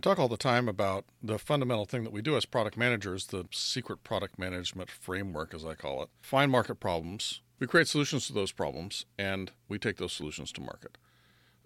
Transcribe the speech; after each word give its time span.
I 0.00 0.02
talk 0.02 0.18
all 0.18 0.28
the 0.28 0.38
time 0.38 0.66
about 0.66 1.04
the 1.22 1.38
fundamental 1.38 1.84
thing 1.84 2.04
that 2.04 2.12
we 2.12 2.22
do 2.22 2.34
as 2.34 2.46
product 2.46 2.74
managers, 2.74 3.26
the 3.26 3.44
secret 3.52 4.02
product 4.02 4.38
management 4.38 4.90
framework, 4.90 5.52
as 5.52 5.62
I 5.62 5.74
call 5.74 6.02
it. 6.02 6.08
Find 6.22 6.50
market 6.50 6.76
problems, 6.76 7.42
we 7.58 7.66
create 7.66 7.86
solutions 7.86 8.26
to 8.26 8.32
those 8.32 8.50
problems, 8.50 9.04
and 9.18 9.52
we 9.68 9.78
take 9.78 9.98
those 9.98 10.14
solutions 10.14 10.52
to 10.52 10.62
market. 10.62 10.96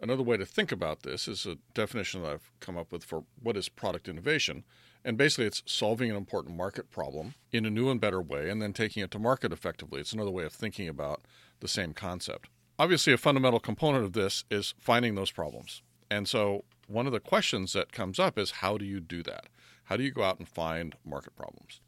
Another 0.01 0.25
way 0.25 0.37
to 0.37 0.45
think 0.45 0.73
about 0.73 1.05
this 1.05 1.29
is 1.29 1.47
a 1.47 1.59
definition 1.75 2.25
that 2.25 2.33
I've 2.33 2.51
come 2.59 2.77
up 2.77 2.91
with 2.91 3.05
for 3.05 3.23
what 3.41 3.57
is 3.57 3.69
product 3.69 4.09
innovation. 4.09 4.65
And 5.05 5.17
basically, 5.17 5.47
it's 5.47 5.63
solving 5.65 6.11
an 6.11 6.17
important 6.17 6.57
market 6.57 6.91
problem 6.91 7.37
in 7.53 7.65
a 7.65 7.71
new 7.71 7.89
and 7.89 8.01
better 8.01 8.21
way 8.21 8.51
and 8.51 8.61
then 8.61 8.73
taking 8.73 9.05
it 9.05 9.13
to 9.13 9.21
market 9.21 9.53
effectively. 9.53 10.01
It's 10.01 10.13
another 10.13 10.33
way 10.33 10.43
of 10.43 10.53
thinking 10.53 10.89
about 10.89 11.23
the 11.61 11.69
same 11.69 11.93
concept. 11.93 12.49
Obviously, 12.81 13.13
a 13.13 13.17
fundamental 13.17 13.61
component 13.61 14.05
of 14.05 14.13
this 14.13 14.43
is 14.51 14.75
finding 14.81 15.15
those 15.15 15.31
problems. 15.31 15.83
And 16.11 16.27
so, 16.29 16.65
one 16.89 17.07
of 17.07 17.13
the 17.13 17.21
questions 17.21 17.73
that 17.73 17.93
comes 17.93 18.19
up 18.19 18.39
is 18.39 18.51
how 18.53 18.79
do 18.79 18.85
you 18.85 19.01
do 19.01 19.23
that? 19.23 19.47
How 19.85 19.97
do 19.97 20.03
you 20.03 20.11
go 20.11 20.23
out 20.23 20.39
and 20.39 20.49
find 20.49 20.97
market 21.05 21.37
problems? 21.37 21.81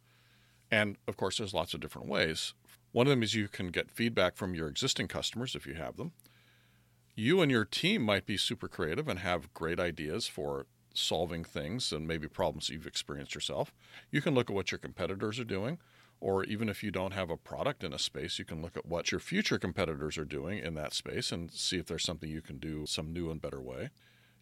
And 0.70 0.96
of 1.06 1.16
course, 1.16 1.38
there's 1.38 1.54
lots 1.54 1.74
of 1.74 1.80
different 1.80 2.08
ways. 2.08 2.54
One 2.92 3.06
of 3.06 3.10
them 3.10 3.22
is 3.22 3.34
you 3.34 3.48
can 3.48 3.68
get 3.68 3.90
feedback 3.90 4.36
from 4.36 4.54
your 4.54 4.68
existing 4.68 5.08
customers 5.08 5.54
if 5.54 5.66
you 5.66 5.74
have 5.74 5.96
them. 5.96 6.12
You 7.14 7.40
and 7.40 7.50
your 7.50 7.64
team 7.64 8.02
might 8.02 8.26
be 8.26 8.36
super 8.36 8.68
creative 8.68 9.08
and 9.08 9.20
have 9.20 9.54
great 9.54 9.80
ideas 9.80 10.26
for 10.26 10.66
solving 10.94 11.44
things 11.44 11.92
and 11.92 12.06
maybe 12.06 12.28
problems 12.28 12.68
you've 12.68 12.86
experienced 12.86 13.34
yourself. 13.34 13.72
You 14.10 14.20
can 14.20 14.34
look 14.34 14.50
at 14.50 14.56
what 14.56 14.72
your 14.72 14.78
competitors 14.78 15.38
are 15.38 15.44
doing, 15.44 15.78
or 16.20 16.44
even 16.44 16.68
if 16.68 16.82
you 16.82 16.90
don't 16.90 17.12
have 17.12 17.30
a 17.30 17.36
product 17.36 17.84
in 17.84 17.92
a 17.92 17.98
space, 17.98 18.38
you 18.38 18.44
can 18.44 18.62
look 18.62 18.76
at 18.76 18.86
what 18.86 19.12
your 19.12 19.20
future 19.20 19.58
competitors 19.58 20.16
are 20.18 20.24
doing 20.24 20.58
in 20.58 20.74
that 20.74 20.94
space 20.94 21.32
and 21.32 21.50
see 21.50 21.78
if 21.78 21.86
there's 21.86 22.04
something 22.04 22.30
you 22.30 22.42
can 22.42 22.58
do 22.58 22.86
some 22.86 23.12
new 23.12 23.30
and 23.30 23.42
better 23.42 23.60
way. 23.60 23.90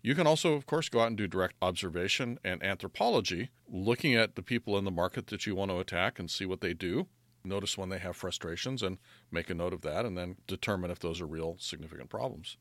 You 0.05 0.15
can 0.15 0.27
also, 0.27 0.53
of 0.53 0.67
course, 0.67 0.91
go 0.91 1.01
out 1.01 1.09
and 1.09 1.17
do 1.17 1.27
direct 1.27 1.55
observation 1.63 2.39
and 2.45 2.63
anthropology, 2.63 3.49
looking 3.67 4.15
at 4.15 4.35
the 4.35 4.43
people 4.43 4.77
in 4.77 4.85
the 4.85 4.91
market 4.91 5.29
that 5.29 5.47
you 5.47 5.55
want 5.55 5.71
to 5.71 5.79
attack 5.79 6.19
and 6.19 6.31
see 6.31 6.45
what 6.45 6.61
they 6.61 6.75
do. 6.75 7.07
Notice 7.43 7.79
when 7.79 7.89
they 7.89 7.99
have 7.99 8.15
frustrations 8.15 8.83
and 8.83 8.99
make 9.31 9.49
a 9.49 9.55
note 9.55 9.73
of 9.73 9.81
that, 9.81 10.05
and 10.05 10.17
then 10.17 10.37
determine 10.47 10.91
if 10.91 10.99
those 10.99 11.23
are 11.23 11.27
real 11.27 11.57
significant 11.59 12.11
problems. 12.11 12.59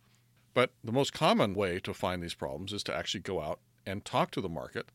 But 0.53 0.71
the 0.85 0.93
most 0.93 1.11
common 1.11 1.53
way 1.53 1.81
to 1.81 1.93
find 1.93 2.23
these 2.23 2.33
problems 2.33 2.71
is 2.71 2.81
to 2.83 2.95
actually 2.95 3.19
go 3.19 3.41
out 3.41 3.59
and 3.85 4.05
talk 4.05 4.31
to 4.31 4.41
the 4.41 4.47
market, 4.47 4.87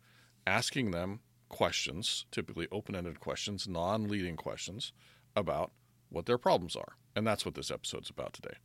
asking 0.47 0.93
them 0.93 1.21
questions, 1.51 2.25
typically 2.31 2.67
open 2.73 2.97
ended 2.97 3.21
questions, 3.21 3.69
non 3.69 4.09
leading 4.09 4.37
questions 4.37 4.95
about 5.37 5.73
what 6.09 6.25
their 6.25 6.39
problems 6.39 6.77
are. 6.77 6.97
And 7.15 7.27
that's 7.27 7.45
what 7.45 7.57
this 7.57 7.71
episode's 7.71 8.09
about 8.09 8.33
today. 8.33 8.57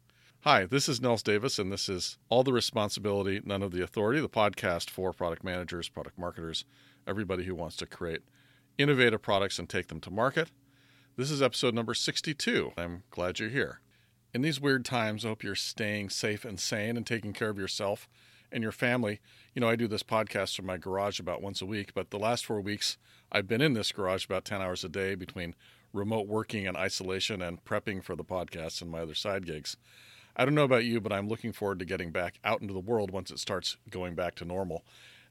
Hi, 0.45 0.65
this 0.65 0.89
is 0.89 0.99
Nils 0.99 1.23
Davis, 1.23 1.57
and 1.57 1.71
this 1.71 1.87
is 1.87 2.17
All 2.27 2.43
the 2.43 2.51
Responsibility, 2.51 3.39
None 3.45 3.63
of 3.63 3.71
the 3.71 3.81
Authority, 3.81 4.19
the 4.19 4.27
podcast 4.27 4.89
for 4.89 5.13
product 5.13 5.41
managers, 5.41 5.87
product 5.87 6.19
marketers, 6.19 6.65
everybody 7.07 7.45
who 7.45 7.55
wants 7.55 7.77
to 7.77 7.85
create 7.85 8.23
innovative 8.77 9.21
products 9.21 9.57
and 9.57 9.69
take 9.69 9.87
them 9.87 10.01
to 10.01 10.11
market. 10.11 10.51
This 11.15 11.31
is 11.31 11.41
episode 11.41 11.73
number 11.73 11.93
62. 11.93 12.73
I'm 12.77 13.03
glad 13.09 13.39
you're 13.39 13.47
here. 13.47 13.79
In 14.33 14.41
these 14.41 14.59
weird 14.59 14.83
times, 14.83 15.23
I 15.23 15.29
hope 15.29 15.43
you're 15.43 15.55
staying 15.55 16.09
safe 16.09 16.43
and 16.43 16.59
sane 16.59 16.97
and 16.97 17.07
taking 17.07 17.31
care 17.31 17.49
of 17.49 17.57
yourself 17.57 18.09
and 18.51 18.61
your 18.61 18.73
family. 18.73 19.21
You 19.55 19.61
know, 19.61 19.69
I 19.69 19.77
do 19.77 19.87
this 19.87 20.03
podcast 20.03 20.57
from 20.57 20.65
my 20.65 20.75
garage 20.75 21.21
about 21.21 21.41
once 21.41 21.61
a 21.61 21.65
week, 21.65 21.93
but 21.93 22.09
the 22.09 22.19
last 22.19 22.45
four 22.45 22.59
weeks 22.59 22.97
I've 23.31 23.47
been 23.47 23.61
in 23.61 23.75
this 23.75 23.93
garage 23.93 24.25
about 24.25 24.43
10 24.43 24.61
hours 24.61 24.83
a 24.83 24.89
day 24.89 25.15
between 25.15 25.55
remote 25.93 26.27
working 26.27 26.67
and 26.67 26.75
isolation 26.75 27.41
and 27.41 27.63
prepping 27.63 28.03
for 28.03 28.17
the 28.17 28.25
podcast 28.25 28.81
and 28.81 28.91
my 28.91 28.99
other 28.99 29.15
side 29.15 29.45
gigs. 29.45 29.77
I 30.35 30.45
don't 30.45 30.55
know 30.55 30.63
about 30.63 30.85
you, 30.85 30.99
but 30.99 31.13
I'm 31.13 31.27
looking 31.27 31.51
forward 31.51 31.79
to 31.79 31.85
getting 31.85 32.11
back 32.11 32.39
out 32.43 32.61
into 32.61 32.73
the 32.73 32.79
world 32.79 33.11
once 33.11 33.29
it 33.29 33.39
starts 33.39 33.77
going 33.89 34.15
back 34.15 34.35
to 34.35 34.45
normal. 34.45 34.83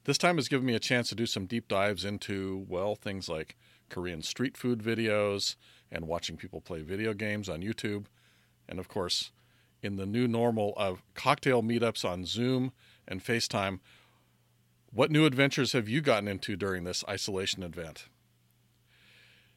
This 0.05 0.19
time 0.19 0.37
has 0.37 0.49
given 0.49 0.67
me 0.67 0.75
a 0.75 0.81
chance 0.81 1.09
to 1.09 1.15
do 1.15 1.27
some 1.27 1.47
deep 1.47 1.69
dives 1.69 2.05
into, 2.05 2.65
well, 2.69 2.95
things 2.95 3.29
like 3.29 3.57
Korean 3.89 4.23
street 4.23 4.57
food 4.57 4.81
videos 4.81 5.57
and 5.91 6.07
watching 6.07 6.37
people 6.37 6.61
play 6.61 6.83
video 6.83 7.15
games 7.15 7.49
on 7.49 7.63
YouTube. 7.63 8.07
And 8.69 8.79
of 8.79 8.89
course, 8.89 9.33
in 9.83 9.97
the 9.97 10.07
new 10.07 10.29
normal 10.29 10.73
of 10.77 11.03
cocktail 11.15 11.63
meetups 11.63 12.09
on 12.09 12.25
Zoom 12.25 12.73
and 13.07 13.23
FaceTime. 13.23 13.81
What 14.93 15.11
new 15.11 15.27
adventures 15.27 15.73
have 15.73 15.89
you 15.89 16.01
gotten 16.01 16.29
into 16.29 16.57
during 16.57 16.85
this 16.85 17.05
isolation 17.09 17.63
event? 17.63 18.07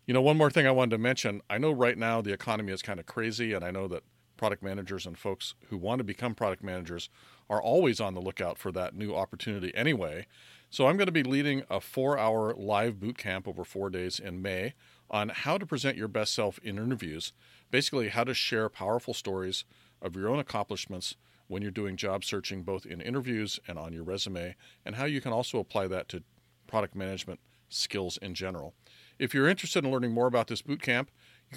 You 0.08 0.14
know, 0.14 0.22
one 0.22 0.38
more 0.38 0.50
thing 0.50 0.68
I 0.68 0.72
wanted 0.72 0.92
to 0.92 0.98
mention. 0.98 1.42
I 1.50 1.58
know 1.58 1.72
right 1.72 1.98
now 1.98 2.22
the 2.22 2.34
economy 2.34 2.72
is 2.72 2.82
kind 2.82 3.00
of 3.00 3.06
crazy, 3.06 3.54
and 3.54 3.64
I 3.64 3.72
know 3.72 3.88
that 3.88 4.04
product 4.38 4.64
managers 4.64 5.06
and 5.06 5.18
folks 5.18 5.56
who 5.70 5.78
want 5.78 6.00
to 6.00 6.04
become 6.04 6.36
product 6.36 6.64
managers 6.64 7.10
are 7.50 7.62
always 7.62 8.00
on 8.00 8.14
the 8.14 8.22
lookout 8.22 8.58
for 8.58 8.72
that 8.72 8.96
new 8.96 9.16
opportunity 9.16 9.74
anyway. 9.76 10.26
So 10.70 10.88
I'm 10.88 10.98
going 10.98 11.06
to 11.06 11.12
be 11.12 11.24
leading 11.24 11.64
a 11.70 11.80
four 11.80 12.18
hour 12.18 12.54
live 12.54 13.00
boot 13.00 13.18
camp 13.18 13.48
over 13.48 13.64
four 13.64 13.90
days 13.90 14.20
in 14.20 14.42
May 14.42 14.74
on 15.10 15.30
how 15.30 15.58
to 15.58 15.66
present 15.66 15.98
your 15.98 16.08
best 16.08 16.34
self 16.34 16.60
in 16.60 16.78
interviews. 16.78 17.34
Basically, 17.72 18.10
how 18.10 18.24
to 18.24 18.34
share 18.34 18.70
powerful 18.70 19.14
stories 19.14 19.64
of 20.02 20.16
your 20.16 20.30
own 20.30 20.40
accomplishments 20.40 21.16
when 21.48 21.62
you're 21.62 21.72
doing 21.72 21.96
job 21.96 22.24
searching, 22.24 22.64
both 22.64 22.86
in 22.86 23.02
interviews 23.02 23.60
and 23.68 23.78
on 23.78 23.94
your 23.94 24.04
resume, 24.04 24.56
and 24.84 24.96
how 24.96 25.06
you 25.06 25.22
can 25.22 25.32
also 25.32 25.60
apply 25.60 25.88
that 25.88 26.10
to 26.10 26.24
product 26.68 26.96
management 26.96 27.40
skills 27.70 28.18
in 28.18 28.34
general. 28.34 28.74
If 29.20 29.34
you're 29.34 29.48
interested 29.48 29.86
in 29.86 29.92
learning 29.92 30.12
more 30.12 30.28
about 30.28 30.48
this 30.48 30.62
bootcamp, 30.62 31.08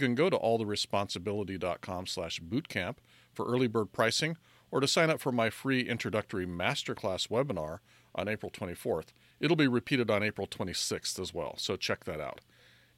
you 0.00 0.06
can 0.06 0.14
go 0.14 0.30
to 0.30 0.38
alltheresponsibility.com 0.38 2.06
slash 2.06 2.40
bootcamp 2.40 2.96
for 3.32 3.46
early 3.46 3.66
bird 3.66 3.92
pricing 3.92 4.36
or 4.70 4.80
to 4.80 4.86
sign 4.86 5.10
up 5.10 5.20
for 5.20 5.32
my 5.32 5.50
free 5.50 5.80
introductory 5.80 6.46
masterclass 6.46 7.28
webinar 7.28 7.78
on 8.14 8.28
April 8.28 8.50
24th. 8.50 9.08
It'll 9.40 9.56
be 9.56 9.68
repeated 9.68 10.10
on 10.10 10.22
April 10.22 10.46
26th 10.46 11.18
as 11.18 11.34
well, 11.34 11.54
so 11.56 11.76
check 11.76 12.04
that 12.04 12.20
out. 12.20 12.40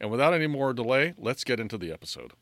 And 0.00 0.10
without 0.10 0.34
any 0.34 0.46
more 0.46 0.72
delay, 0.72 1.14
let's 1.18 1.44
get 1.44 1.60
into 1.60 1.78
the 1.78 1.92
episode. 1.92 2.32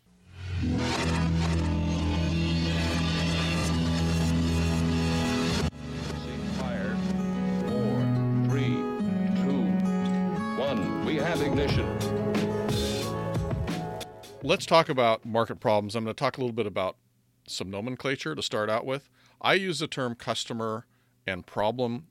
Four, 7.66 8.48
three, 8.48 8.74
two, 9.42 9.62
one. 10.58 11.04
We 11.04 11.16
have 11.16 11.42
ignition. 11.42 12.17
Let's 14.44 14.66
talk 14.66 14.88
about 14.88 15.24
market 15.24 15.58
problems. 15.58 15.96
I'm 15.96 16.04
going 16.04 16.14
to 16.14 16.18
talk 16.18 16.38
a 16.38 16.40
little 16.40 16.54
bit 16.54 16.66
about 16.66 16.96
some 17.48 17.70
nomenclature 17.70 18.36
to 18.36 18.42
start 18.42 18.70
out 18.70 18.86
with. 18.86 19.10
I 19.40 19.54
use 19.54 19.80
the 19.80 19.88
term 19.88 20.14
customer 20.14 20.86
and 21.26 21.44
problem 21.44 22.06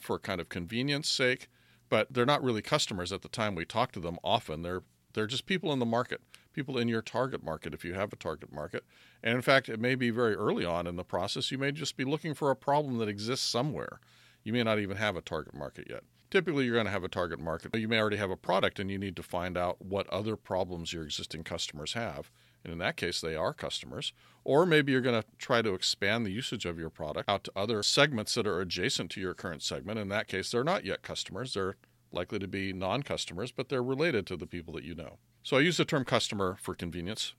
for 0.00 0.18
kind 0.18 0.40
of 0.40 0.48
convenience 0.48 1.10
sake, 1.10 1.48
but 1.90 2.06
they're 2.10 2.24
not 2.24 2.42
really 2.42 2.62
customers 2.62 3.12
at 3.12 3.20
the 3.20 3.28
time 3.28 3.54
we 3.54 3.66
talk 3.66 3.92
to 3.92 4.00
them 4.00 4.18
often. 4.24 4.62
They're 4.62 4.82
they're 5.12 5.26
just 5.26 5.46
people 5.46 5.72
in 5.72 5.78
the 5.78 5.86
market, 5.86 6.22
people 6.54 6.78
in 6.78 6.88
your 6.88 7.02
target 7.02 7.42
market 7.42 7.74
if 7.74 7.84
you 7.84 7.92
have 7.94 8.12
a 8.12 8.16
target 8.16 8.52
market. 8.52 8.84
And 9.22 9.34
in 9.34 9.42
fact, 9.42 9.68
it 9.68 9.80
may 9.80 9.94
be 9.94 10.10
very 10.10 10.34
early 10.34 10.64
on 10.64 10.86
in 10.86 10.96
the 10.96 11.04
process. 11.04 11.50
You 11.50 11.58
may 11.58 11.72
just 11.72 11.96
be 11.96 12.04
looking 12.04 12.34
for 12.34 12.50
a 12.50 12.56
problem 12.56 12.98
that 12.98 13.08
exists 13.08 13.46
somewhere. 13.46 14.00
You 14.42 14.54
may 14.54 14.62
not 14.62 14.78
even 14.78 14.96
have 14.96 15.16
a 15.16 15.22
target 15.22 15.54
market 15.54 15.86
yet 15.90 16.04
typically 16.30 16.64
you're 16.64 16.74
going 16.74 16.86
to 16.86 16.92
have 16.92 17.04
a 17.04 17.08
target 17.08 17.40
market. 17.40 17.74
You 17.74 17.88
may 17.88 17.98
already 17.98 18.16
have 18.16 18.30
a 18.30 18.36
product 18.36 18.78
and 18.78 18.90
you 18.90 18.98
need 18.98 19.16
to 19.16 19.22
find 19.22 19.56
out 19.56 19.80
what 19.80 20.08
other 20.08 20.36
problems 20.36 20.92
your 20.92 21.02
existing 21.02 21.44
customers 21.44 21.94
have. 21.94 22.30
And 22.64 22.72
in 22.72 22.78
that 22.80 22.96
case, 22.96 23.20
they 23.20 23.36
are 23.36 23.54
customers. 23.54 24.12
Or 24.44 24.66
maybe 24.66 24.92
you're 24.92 25.00
going 25.00 25.20
to 25.20 25.28
try 25.38 25.62
to 25.62 25.74
expand 25.74 26.26
the 26.26 26.30
usage 26.30 26.66
of 26.66 26.78
your 26.78 26.90
product 26.90 27.28
out 27.28 27.44
to 27.44 27.52
other 27.54 27.82
segments 27.82 28.34
that 28.34 28.46
are 28.46 28.60
adjacent 28.60 29.10
to 29.12 29.20
your 29.20 29.34
current 29.34 29.62
segment. 29.62 29.98
In 29.98 30.08
that 30.08 30.28
case, 30.28 30.50
they're 30.50 30.64
not 30.64 30.84
yet 30.84 31.02
customers. 31.02 31.54
They're 31.54 31.76
likely 32.12 32.38
to 32.38 32.48
be 32.48 32.72
non 32.72 33.02
customers, 33.02 33.52
but 33.52 33.68
they're 33.68 33.82
related 33.82 34.26
to 34.26 34.36
the 34.36 34.46
people 34.46 34.74
that 34.74 34.84
you 34.84 34.94
know. 34.94 35.18
So 35.42 35.56
I 35.56 35.60
use 35.60 35.76
the 35.76 35.84
term 35.84 36.04
customer 36.04 36.56
for 36.60 36.74
convenience. 36.74 37.34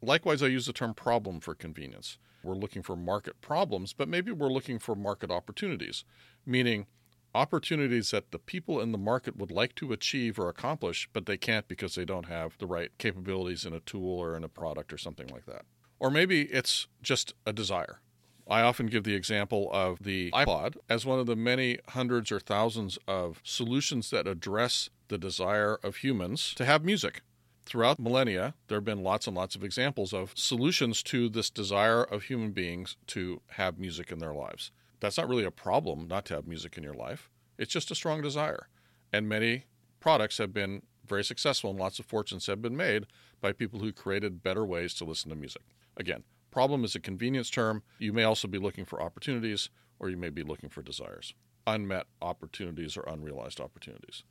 Likewise, 0.00 0.42
I 0.42 0.46
use 0.46 0.66
the 0.66 0.72
term 0.72 0.94
problem 0.94 1.40
for 1.40 1.54
convenience. 1.54 2.18
We're 2.42 2.54
looking 2.54 2.82
for 2.82 2.96
market 2.96 3.40
problems, 3.40 3.92
but 3.92 4.08
maybe 4.08 4.32
we're 4.32 4.48
looking 4.48 4.80
for 4.80 4.96
market 4.96 5.30
opportunities, 5.30 6.04
meaning 6.44 6.86
opportunities 7.34 8.10
that 8.10 8.30
the 8.30 8.38
people 8.38 8.80
in 8.80 8.92
the 8.92 8.98
market 8.98 9.36
would 9.36 9.50
like 9.50 9.74
to 9.76 9.92
achieve 9.92 10.38
or 10.38 10.48
accomplish, 10.48 11.08
but 11.12 11.26
they 11.26 11.36
can't 11.36 11.68
because 11.68 11.94
they 11.94 12.04
don't 12.04 12.26
have 12.26 12.58
the 12.58 12.66
right 12.66 12.90
capabilities 12.98 13.64
in 13.64 13.72
a 13.72 13.80
tool 13.80 14.18
or 14.18 14.36
in 14.36 14.44
a 14.44 14.48
product 14.48 14.92
or 14.92 14.98
something 14.98 15.28
like 15.28 15.46
that. 15.46 15.62
Or 15.98 16.10
maybe 16.10 16.42
it's 16.42 16.88
just 17.02 17.34
a 17.46 17.52
desire. 17.52 18.00
I 18.48 18.62
often 18.62 18.86
give 18.86 19.04
the 19.04 19.14
example 19.14 19.70
of 19.72 20.02
the 20.02 20.30
iPod 20.32 20.76
as 20.88 21.06
one 21.06 21.20
of 21.20 21.26
the 21.26 21.36
many 21.36 21.78
hundreds 21.90 22.32
or 22.32 22.40
thousands 22.40 22.98
of 23.06 23.40
solutions 23.44 24.10
that 24.10 24.26
address 24.26 24.90
the 25.08 25.16
desire 25.16 25.78
of 25.82 25.96
humans 25.96 26.52
to 26.56 26.64
have 26.64 26.84
music. 26.84 27.22
Throughout 27.64 27.98
millennia, 27.98 28.54
there 28.68 28.76
have 28.76 28.84
been 28.84 29.02
lots 29.02 29.26
and 29.26 29.36
lots 29.36 29.54
of 29.54 29.62
examples 29.64 30.12
of 30.12 30.32
solutions 30.36 31.02
to 31.04 31.28
this 31.28 31.48
desire 31.48 32.02
of 32.02 32.24
human 32.24 32.50
beings 32.52 32.96
to 33.08 33.40
have 33.52 33.78
music 33.78 34.10
in 34.10 34.18
their 34.18 34.34
lives. 34.34 34.70
That's 35.00 35.16
not 35.16 35.28
really 35.28 35.44
a 35.44 35.50
problem 35.50 36.06
not 36.08 36.24
to 36.26 36.34
have 36.34 36.46
music 36.46 36.76
in 36.76 36.84
your 36.84 36.94
life. 36.94 37.30
It's 37.58 37.72
just 37.72 37.90
a 37.90 37.94
strong 37.94 38.20
desire. 38.20 38.68
And 39.12 39.28
many 39.28 39.64
products 40.00 40.38
have 40.38 40.52
been 40.52 40.82
very 41.06 41.24
successful 41.24 41.70
and 41.70 41.78
lots 41.78 41.98
of 41.98 42.06
fortunes 42.06 42.46
have 42.46 42.62
been 42.62 42.76
made 42.76 43.06
by 43.40 43.52
people 43.52 43.80
who 43.80 43.92
created 43.92 44.42
better 44.42 44.64
ways 44.64 44.94
to 44.94 45.04
listen 45.04 45.30
to 45.30 45.36
music. 45.36 45.62
Again, 45.96 46.24
problem 46.50 46.84
is 46.84 46.94
a 46.94 47.00
convenience 47.00 47.50
term. 47.50 47.82
You 47.98 48.12
may 48.12 48.24
also 48.24 48.48
be 48.48 48.58
looking 48.58 48.84
for 48.84 49.00
opportunities 49.02 49.70
or 49.98 50.10
you 50.10 50.16
may 50.16 50.30
be 50.30 50.42
looking 50.42 50.68
for 50.68 50.82
desires. 50.82 51.34
unmet 51.66 52.06
opportunities 52.20 52.96
or 52.96 53.04
unrealized 53.08 53.60
opportunities. 53.60 54.24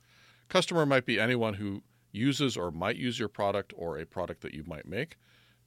Customer 0.48 0.84
might 0.84 1.06
be 1.06 1.18
anyone 1.18 1.54
who 1.54 1.82
uses 2.12 2.56
or 2.56 2.70
might 2.70 2.96
use 2.96 3.18
your 3.18 3.28
product 3.28 3.72
or 3.76 3.98
a 3.98 4.06
product 4.06 4.42
that 4.42 4.54
you 4.54 4.62
might 4.66 4.86
make, 4.86 5.16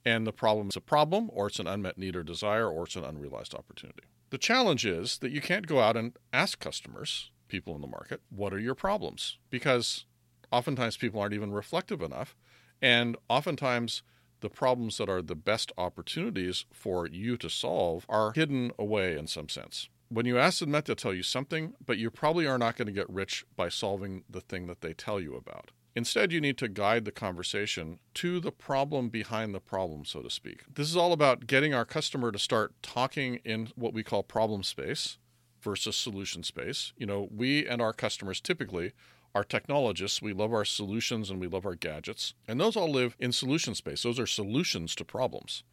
and 0.05 0.25
the 0.25 0.31
problem 0.31 0.69
is 0.69 0.75
a 0.75 0.81
problem, 0.81 1.29
or 1.33 1.47
it's 1.47 1.59
an 1.59 1.67
unmet 1.67 1.97
need 1.97 2.15
or 2.15 2.23
desire, 2.23 2.69
or 2.69 2.83
it's 2.83 2.95
an 2.95 3.03
unrealized 3.03 3.55
opportunity. 3.55 4.03
The 4.29 4.37
challenge 4.37 4.85
is 4.85 5.17
that 5.19 5.31
you 5.31 5.41
can't 5.41 5.67
go 5.67 5.79
out 5.79 5.97
and 5.97 6.17
ask 6.31 6.59
customers, 6.59 7.31
people 7.47 7.75
in 7.75 7.81
the 7.81 7.87
market, 7.87 8.21
what 8.29 8.53
are 8.53 8.59
your 8.59 8.75
problems? 8.75 9.37
Because 9.49 10.05
oftentimes 10.51 10.97
people 10.97 11.19
aren't 11.19 11.33
even 11.33 11.51
reflective 11.51 12.01
enough, 12.01 12.35
and 12.81 13.17
oftentimes 13.29 14.03
the 14.41 14.49
problems 14.49 14.97
that 14.97 15.09
are 15.09 15.21
the 15.21 15.35
best 15.35 15.71
opportunities 15.77 16.65
for 16.71 17.07
you 17.07 17.37
to 17.37 17.49
solve 17.49 18.05
are 18.07 18.31
hidden 18.33 18.71
away 18.77 19.17
in 19.17 19.25
some 19.25 19.49
sense. 19.49 19.89
When 20.09 20.27
you 20.27 20.37
ask 20.37 20.59
them, 20.59 20.71
they'll 20.71 20.95
tell 20.95 21.13
you 21.13 21.23
something, 21.23 21.73
but 21.83 21.97
you 21.97 22.11
probably 22.11 22.45
are 22.45 22.59
not 22.59 22.75
going 22.75 22.85
to 22.85 22.91
get 22.91 23.09
rich 23.09 23.43
by 23.55 23.69
solving 23.69 24.23
the 24.29 24.41
thing 24.41 24.67
that 24.67 24.81
they 24.81 24.93
tell 24.93 25.19
you 25.19 25.35
about. 25.35 25.71
Instead, 25.95 26.33
you 26.33 26.41
need 26.41 26.57
to 26.57 26.67
guide 26.67 27.05
the 27.05 27.11
conversation 27.11 27.99
to 28.13 28.41
the 28.41 28.51
problem 28.51 29.07
behind 29.07 29.55
the 29.55 29.61
problem, 29.61 30.03
so 30.03 30.21
to 30.21 30.29
speak. 30.29 30.63
This 30.73 30.89
is 30.89 30.97
all 30.97 31.13
about 31.13 31.47
getting 31.47 31.73
our 31.73 31.85
customer 31.85 32.33
to 32.33 32.39
start 32.39 32.73
talking 32.83 33.39
in 33.45 33.69
what 33.75 33.93
we 33.93 34.03
call 34.03 34.21
problem 34.21 34.61
space 34.63 35.17
versus 35.61 35.95
solution 35.95 36.43
space. 36.43 36.91
You 36.97 37.05
know, 37.05 37.29
we 37.33 37.65
and 37.65 37.81
our 37.81 37.93
customers 37.93 38.41
typically 38.41 38.91
are 39.33 39.45
technologists. 39.45 40.21
We 40.21 40.33
love 40.33 40.53
our 40.53 40.65
solutions 40.65 41.29
and 41.29 41.39
we 41.39 41.47
love 41.47 41.65
our 41.65 41.75
gadgets. 41.75 42.33
And 42.47 42.59
those 42.59 42.75
all 42.75 42.91
live 42.91 43.15
in 43.19 43.31
solution 43.31 43.73
space. 43.73 44.03
Those 44.03 44.19
are 44.19 44.27
solutions 44.27 44.95
to 44.95 45.05
problems. 45.05 45.63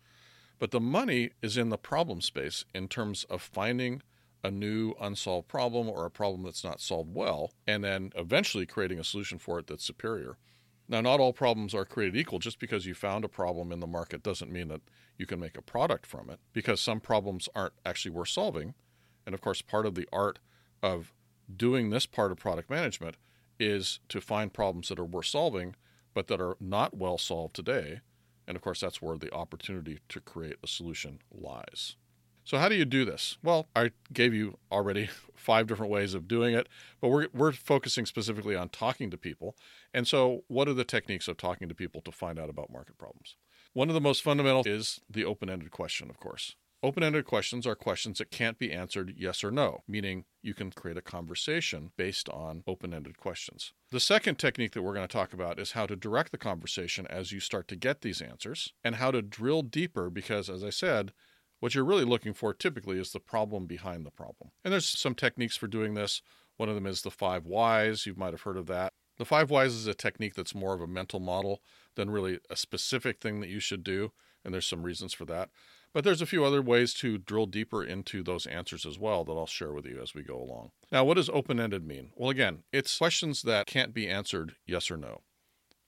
But 0.61 0.71
the 0.71 0.81
money 0.81 1.31
is 1.43 1.57
in 1.57 1.71
the 1.71 1.79
problem 1.79 2.21
space 2.21 2.65
in 2.73 2.87
terms 2.87 3.25
of 3.25 3.43
finding 3.43 4.03
a 4.45 4.51
new 4.51 4.95
unsolved 5.01 5.49
problem 5.49 5.89
or 5.89 6.05
a 6.05 6.11
problem 6.11 6.43
that's 6.43 6.65
not 6.65 6.81
solved 6.81 7.15
well, 7.15 7.53
and 7.67 7.85
then 7.85 8.11
eventually 8.17 8.67
creating 8.67 8.99
a 8.99 9.05
solution 9.05 9.39
for 9.39 9.59
it 9.59 9.67
that's 9.67 9.85
superior. 9.85 10.37
Now, 10.89 11.01
not 11.01 11.21
all 11.21 11.33
problems 11.33 11.75
are 11.75 11.85
created 11.85 12.17
equal. 12.17 12.39
Just 12.39 12.59
because 12.59 12.85
you 12.85 12.95
found 12.95 13.25
a 13.25 13.29
problem 13.29 13.73
in 13.73 13.81
the 13.81 13.87
market 13.87 14.23
doesn't 14.23 14.53
mean 14.53 14.69
that 14.69 14.83
you 15.17 15.27
can 15.27 15.39
make 15.39 15.57
a 15.57 15.63
product 15.63 16.07
from 16.07 16.29
it, 16.29 16.41
because 16.53 16.81
some 16.81 17.01
problems 17.01 17.49
aren't 17.55 17.75
actually 17.87 18.11
worth 18.11 18.29
solving. 18.29 18.75
And 19.25 19.35
of 19.35 19.41
course, 19.41 19.63
part 19.63 19.87
of 19.87 19.95
the 19.95 20.09
art 20.13 20.41
of 20.83 21.13
doing 21.55 21.91
this 21.91 22.07
part 22.07 22.33
of 22.33 22.39
product 22.39 22.69
management 22.69 23.17
is 23.61 24.01
to 24.09 24.21
find 24.21 24.53
problems 24.53 24.89
that 24.89 24.99
are 24.99 25.05
worth 25.05 25.27
solving, 25.27 25.77
but 26.15 26.27
that 26.27 26.41
are 26.41 26.57
not 26.61 26.97
well 26.97 27.17
solved 27.17 27.55
today. 27.55 28.01
And 28.47 28.57
of 28.57 28.63
course, 28.63 28.81
that's 28.81 29.01
where 29.01 29.17
the 29.17 29.33
opportunity 29.33 30.01
to 30.09 30.21
create 30.21 30.57
a 30.65 30.67
solution 30.67 31.21
lies. 31.31 31.95
So, 32.45 32.59
how 32.59 32.69
do 32.69 32.75
you 32.75 32.85
do 32.85 33.05
this? 33.05 33.39
Well, 33.43 33.69
I 33.75 33.93
gave 34.13 34.35
you 34.35 34.59
already 34.71 35.09
five 35.37 35.67
different 35.67 35.93
ways 35.93 36.15
of 36.15 36.27
doing 36.27 36.55
it, 36.55 36.69
but 37.01 37.09
we're, 37.09 37.29
we're 37.33 37.53
focusing 37.53 38.07
specifically 38.07 38.57
on 38.57 38.69
talking 38.69 39.11
to 39.11 39.17
people. 39.17 39.57
And 39.95 40.07
so, 40.07 40.43
what 40.49 40.69
are 40.69 40.75
the 40.75 40.85
techniques 40.85 41.29
of 41.29 41.37
talking 41.37 41.69
to 41.69 41.75
people 41.75 42.01
to 42.03 42.13
find 42.13 42.39
out 42.39 42.51
about 42.51 42.73
market 42.73 42.99
problems? 42.99 43.37
One 43.75 43.89
of 43.89 43.95
the 43.95 44.01
most 44.01 44.23
fundamental 44.23 44.63
is 44.67 45.01
the 45.09 45.25
open 45.25 45.49
ended 45.49 45.71
question, 45.71 46.11
of 46.11 46.19
course. 46.19 46.57
Open 46.85 47.05
ended 47.05 47.25
questions 47.27 47.65
are 47.65 47.77
questions 47.77 48.19
that 48.19 48.33
can't 48.33 48.59
be 48.59 48.73
answered 48.73 49.15
yes 49.17 49.45
or 49.45 49.53
no, 49.53 49.85
meaning 49.87 50.25
you 50.43 50.53
can 50.53 50.73
create 50.73 50.97
a 50.97 51.03
conversation 51.03 51.93
based 51.97 52.29
on 52.29 52.65
open 52.67 52.93
ended 52.93 53.17
questions. 53.17 53.73
The 53.93 54.01
second 54.01 54.41
technique 54.41 54.73
that 54.73 54.83
we're 54.83 54.95
going 54.95 55.07
to 55.07 55.13
talk 55.13 55.33
about 55.33 55.61
is 55.61 55.73
how 55.73 55.87
to 55.87 55.95
direct 55.95 56.33
the 56.33 56.39
conversation 56.39 57.07
as 57.07 57.31
you 57.31 57.39
start 57.39 57.69
to 57.69 57.77
get 57.77 58.01
these 58.01 58.21
answers 58.21 58.73
and 58.83 58.97
how 58.97 59.13
to 59.13 59.23
drill 59.23 59.63
deeper 59.63 60.11
because, 60.11 60.51
as 60.51 60.65
I 60.65 60.71
said, 60.71 61.13
what 61.63 61.77
you're 61.77 61.85
really 61.85 62.05
looking 62.05 62.35
for 62.35 62.53
typically 62.53 62.99
is 62.99 63.13
the 63.13 63.21
problem 63.21 63.67
behind 63.67 64.05
the 64.05 64.11
problem. 64.11 64.51
And 64.65 64.73
there's 64.73 64.85
some 64.85 65.15
techniques 65.15 65.57
for 65.57 65.69
doing 65.69 65.95
this. 65.95 66.21
One 66.57 66.69
of 66.69 66.75
them 66.75 66.89
is 66.89 67.03
the 67.03 67.11
five 67.13 67.47
whys. 67.47 68.05
You 68.05 68.17
might 68.17 68.33
have 68.33 68.43
heard 68.43 68.57
of 68.57 68.67
that. 68.67 68.95
The 69.17 69.25
five 69.25 69.49
whys 69.49 69.73
is 69.73 69.87
a 69.87 69.95
technique 69.95 70.35
that's 70.35 70.57
more 70.57 70.75
of 70.75 70.81
a 70.81 70.89
mental 70.89 71.21
model 71.21 71.61
than 71.95 72.11
really 72.11 72.41
a 72.51 72.57
specific 72.57 73.21
thing 73.21 73.39
that 73.41 73.49
you 73.49 73.61
should 73.61 73.85
do. 73.85 74.11
And 74.45 74.53
there's 74.53 74.67
some 74.67 74.83
reasons 74.83 75.15
for 75.15 75.25
that. 75.27 75.51
But 75.95 76.03
there's 76.03 76.21
a 76.21 76.27
few 76.27 76.45
other 76.45 76.63
ways 76.63 76.95
to 76.95 77.17
drill 77.17 77.47
deeper 77.47 77.85
into 77.85 78.25
those 78.25 78.45
answers 78.47 78.85
as 78.85 78.99
well 78.99 79.23
that 79.23 79.33
I'll 79.33 79.47
share 79.47 79.73
with 79.73 79.87
you 79.87 80.03
as 80.03 80.15
we 80.15 80.25
go 80.25 80.43
along. 80.43 80.73
Now, 80.91 81.05
what 81.05 81.15
does 81.15 81.29
open 81.29 81.61
ended 81.61 81.87
mean? 81.87 82.11
Well, 82.17 82.31
again, 82.31 82.65
it's 82.73 82.99
questions 82.99 83.43
that 83.43 83.69
can't 83.69 83.95
be 83.95 84.09
answered 84.09 84.57
yes 84.67 84.91
or 84.91 84.97
no. 84.97 85.21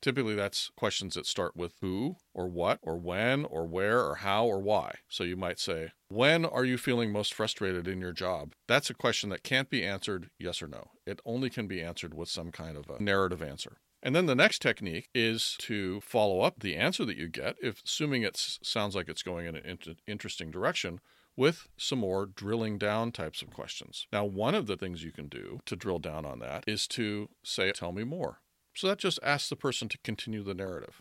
Typically, 0.04 0.34
that's 0.34 0.70
questions 0.76 1.14
that 1.14 1.24
start 1.24 1.56
with 1.56 1.76
who 1.80 2.16
or 2.34 2.46
what 2.46 2.78
or 2.82 2.98
when 2.98 3.46
or 3.46 3.66
where 3.66 4.00
or 4.00 4.16
how 4.16 4.44
or 4.44 4.60
why. 4.60 4.96
So 5.08 5.24
you 5.24 5.34
might 5.34 5.58
say, 5.58 5.92
When 6.08 6.44
are 6.44 6.66
you 6.66 6.76
feeling 6.76 7.10
most 7.10 7.32
frustrated 7.32 7.88
in 7.88 8.02
your 8.02 8.12
job? 8.12 8.52
That's 8.68 8.90
a 8.90 8.94
question 8.94 9.30
that 9.30 9.42
can't 9.42 9.70
be 9.70 9.82
answered 9.82 10.28
yes 10.38 10.60
or 10.60 10.68
no. 10.68 10.90
It 11.06 11.20
only 11.24 11.48
can 11.48 11.66
be 11.66 11.80
answered 11.80 12.12
with 12.12 12.28
some 12.28 12.52
kind 12.52 12.76
of 12.76 12.90
a 12.90 13.02
narrative 13.02 13.40
answer. 13.40 13.78
And 14.02 14.14
then 14.14 14.26
the 14.26 14.34
next 14.34 14.60
technique 14.60 15.08
is 15.14 15.56
to 15.60 16.02
follow 16.02 16.42
up 16.42 16.60
the 16.60 16.76
answer 16.76 17.06
that 17.06 17.16
you 17.16 17.28
get, 17.28 17.56
if 17.62 17.82
assuming 17.82 18.24
it 18.24 18.36
sounds 18.36 18.94
like 18.94 19.08
it's 19.08 19.22
going 19.22 19.46
in 19.46 19.56
an 19.56 19.78
interesting 20.06 20.50
direction, 20.50 21.00
with 21.34 21.68
some 21.78 22.00
more 22.00 22.26
drilling 22.26 22.76
down 22.76 23.10
types 23.10 23.40
of 23.40 23.54
questions. 23.54 24.06
Now, 24.12 24.26
one 24.26 24.54
of 24.54 24.66
the 24.66 24.76
things 24.76 25.02
you 25.02 25.12
can 25.12 25.28
do 25.28 25.60
to 25.64 25.76
drill 25.76 25.98
down 25.98 26.26
on 26.26 26.40
that 26.40 26.64
is 26.66 26.86
to 26.88 27.30
say, 27.42 27.72
Tell 27.72 27.92
me 27.92 28.04
more. 28.04 28.40
So 28.74 28.88
that 28.88 28.98
just 28.98 29.20
asks 29.22 29.48
the 29.48 29.56
person 29.56 29.88
to 29.88 29.98
continue 29.98 30.42
the 30.42 30.54
narrative. 30.54 31.00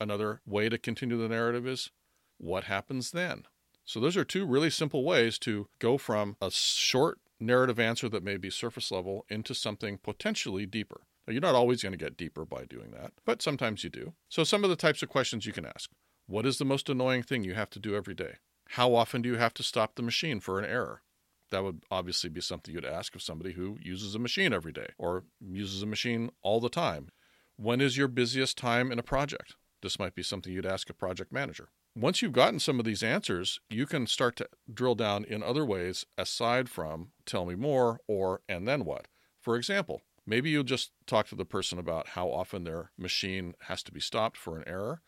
Another 0.00 0.40
way 0.46 0.68
to 0.68 0.78
continue 0.78 1.16
the 1.16 1.28
narrative 1.28 1.66
is, 1.66 1.90
What 2.38 2.64
happens 2.64 3.10
then? 3.10 3.44
So, 3.84 4.00
those 4.00 4.16
are 4.16 4.24
two 4.24 4.46
really 4.46 4.70
simple 4.70 5.02
ways 5.02 5.38
to 5.40 5.68
go 5.78 5.96
from 5.96 6.36
a 6.42 6.50
short 6.50 7.20
narrative 7.40 7.80
answer 7.80 8.08
that 8.10 8.22
may 8.22 8.36
be 8.36 8.50
surface 8.50 8.90
level 8.90 9.24
into 9.30 9.54
something 9.54 9.98
potentially 9.98 10.66
deeper. 10.66 11.02
Now, 11.26 11.32
you're 11.32 11.40
not 11.40 11.54
always 11.54 11.82
going 11.82 11.92
to 11.92 11.98
get 11.98 12.16
deeper 12.16 12.44
by 12.44 12.64
doing 12.64 12.90
that, 12.92 13.12
but 13.24 13.42
sometimes 13.42 13.84
you 13.84 13.90
do. 13.90 14.12
So, 14.28 14.44
some 14.44 14.62
of 14.62 14.70
the 14.70 14.76
types 14.76 15.02
of 15.02 15.08
questions 15.08 15.46
you 15.46 15.52
can 15.52 15.66
ask 15.66 15.90
What 16.26 16.46
is 16.46 16.58
the 16.58 16.64
most 16.64 16.88
annoying 16.88 17.22
thing 17.22 17.44
you 17.44 17.54
have 17.54 17.70
to 17.70 17.78
do 17.78 17.96
every 17.96 18.14
day? 18.14 18.36
How 18.72 18.94
often 18.94 19.22
do 19.22 19.28
you 19.30 19.36
have 19.36 19.54
to 19.54 19.62
stop 19.62 19.94
the 19.94 20.02
machine 20.02 20.38
for 20.40 20.58
an 20.58 20.66
error? 20.66 21.02
That 21.50 21.64
would 21.64 21.82
obviously 21.90 22.30
be 22.30 22.40
something 22.40 22.74
you'd 22.74 22.84
ask 22.84 23.14
of 23.14 23.22
somebody 23.22 23.52
who 23.52 23.78
uses 23.80 24.14
a 24.14 24.18
machine 24.18 24.52
every 24.52 24.72
day 24.72 24.88
or 24.98 25.24
uses 25.40 25.82
a 25.82 25.86
machine 25.86 26.30
all 26.42 26.60
the 26.60 26.68
time. 26.68 27.08
When 27.56 27.80
is 27.80 27.96
your 27.96 28.08
busiest 28.08 28.58
time 28.58 28.92
in 28.92 28.98
a 28.98 29.02
project? 29.02 29.56
This 29.82 29.98
might 29.98 30.14
be 30.14 30.22
something 30.22 30.52
you'd 30.52 30.66
ask 30.66 30.90
a 30.90 30.94
project 30.94 31.32
manager. 31.32 31.68
Once 31.96 32.22
you've 32.22 32.32
gotten 32.32 32.60
some 32.60 32.78
of 32.78 32.84
these 32.84 33.02
answers, 33.02 33.60
you 33.68 33.86
can 33.86 34.06
start 34.06 34.36
to 34.36 34.48
drill 34.72 34.94
down 34.94 35.24
in 35.24 35.42
other 35.42 35.64
ways 35.64 36.06
aside 36.16 36.68
from 36.68 37.10
tell 37.24 37.44
me 37.44 37.54
more 37.54 38.00
or 38.06 38.40
and 38.48 38.68
then 38.68 38.84
what. 38.84 39.06
For 39.40 39.56
example, 39.56 40.02
Maybe 40.28 40.50
you'll 40.50 40.62
just 40.62 40.90
talk 41.06 41.26
to 41.28 41.34
the 41.34 41.46
person 41.46 41.78
about 41.78 42.08
how 42.08 42.28
often 42.28 42.64
their 42.64 42.90
machine 42.98 43.54
has 43.60 43.82
to 43.84 43.92
be 43.92 43.98
stopped 43.98 44.36
for 44.36 44.58
an 44.58 44.64
error. 44.66 45.00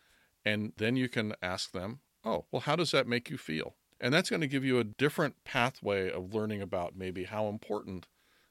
And 0.43 0.73
then 0.77 0.95
you 0.95 1.07
can 1.09 1.35
ask 1.43 1.73
them, 1.73 1.99
oh, 2.25 2.45
well, 2.51 2.61
how 2.61 2.75
does 2.75 2.89
that 2.89 3.05
make 3.05 3.29
you 3.29 3.37
feel? 3.37 3.75
And 4.01 4.11
that's 4.13 4.31
going 4.31 4.41
to 4.41 4.47
give 4.47 4.65
you 4.65 4.79
a 4.79 4.83
different 4.83 5.43
pathway 5.45 6.11
of 6.11 6.33
learning 6.33 6.61
about 6.61 6.97
maybe 6.97 7.25
how 7.25 7.47
important 7.47 8.07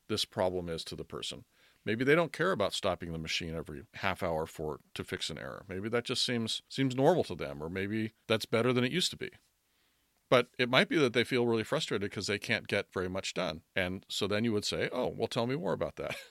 this 0.09 0.25
problem 0.25 0.69
is 0.69 0.85
to 0.85 0.97
the 0.97 1.04
person. 1.04 1.45
Maybe 1.85 2.04
they 2.04 2.14
don't 2.14 2.33
care 2.33 2.52
about 2.52 2.73
stopping 2.73 3.12
the 3.12 3.19
machine 3.19 3.54
every 3.54 3.83
half 3.95 4.23
hour 4.23 4.47
for 4.47 4.78
to 4.95 5.02
fix 5.02 5.28
an 5.28 5.38
error. 5.38 5.64
Maybe 5.69 5.88
that 5.88 6.04
just 6.04 6.25
seems 6.25 6.62
seems 6.69 6.95
normal 6.95 7.25
to 7.25 7.35
them 7.35 7.62
or 7.62 7.69
maybe 7.69 8.12
that's 8.28 8.47
better 8.47 8.73
than 8.73 8.85
it 8.85 8.92
used 8.92 9.11
to 9.11 9.16
be. 9.16 9.30
But 10.30 10.49
it 10.59 10.69
might 10.71 10.88
be 10.88 10.99
that 10.99 11.12
they 11.12 11.25
feel 11.25 11.47
really 11.47 11.64
frustrated 11.64 12.09
because 12.11 12.28
they 12.28 12.38
can't 12.38 12.69
get 12.69 12.92
very 12.92 13.09
much 13.09 13.35
done. 13.35 13.62
And 13.75 14.07
so 14.09 14.28
then 14.28 14.45
you 14.45 14.52
would 14.52 14.64
say, 14.64 14.88
"Oh, 14.92 15.09
well 15.09 15.26
tell 15.28 15.47
me 15.47 15.57
more 15.57 15.73
about 15.73 15.97
that." 15.97 16.16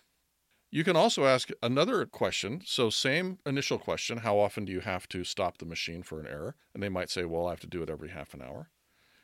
You 0.71 0.83
can 0.83 0.95
also 0.95 1.25
ask 1.25 1.49
another 1.63 2.05
question. 2.05 2.61
So, 2.63 2.91
same 2.91 3.39
initial 3.43 3.79
question 3.79 4.19
how 4.19 4.37
often 4.37 4.65
do 4.65 4.71
you 4.71 4.81
have 4.81 5.09
to 5.09 5.23
stop 5.23 5.57
the 5.57 5.65
machine 5.65 6.03
for 6.03 6.19
an 6.19 6.27
error? 6.27 6.55
And 6.75 6.83
they 6.83 6.89
might 6.89 7.09
say, 7.09 7.25
well, 7.25 7.47
I 7.47 7.51
have 7.51 7.59
to 7.61 7.67
do 7.67 7.81
it 7.81 7.89
every 7.89 8.09
half 8.09 8.35
an 8.35 8.43
hour. 8.43 8.69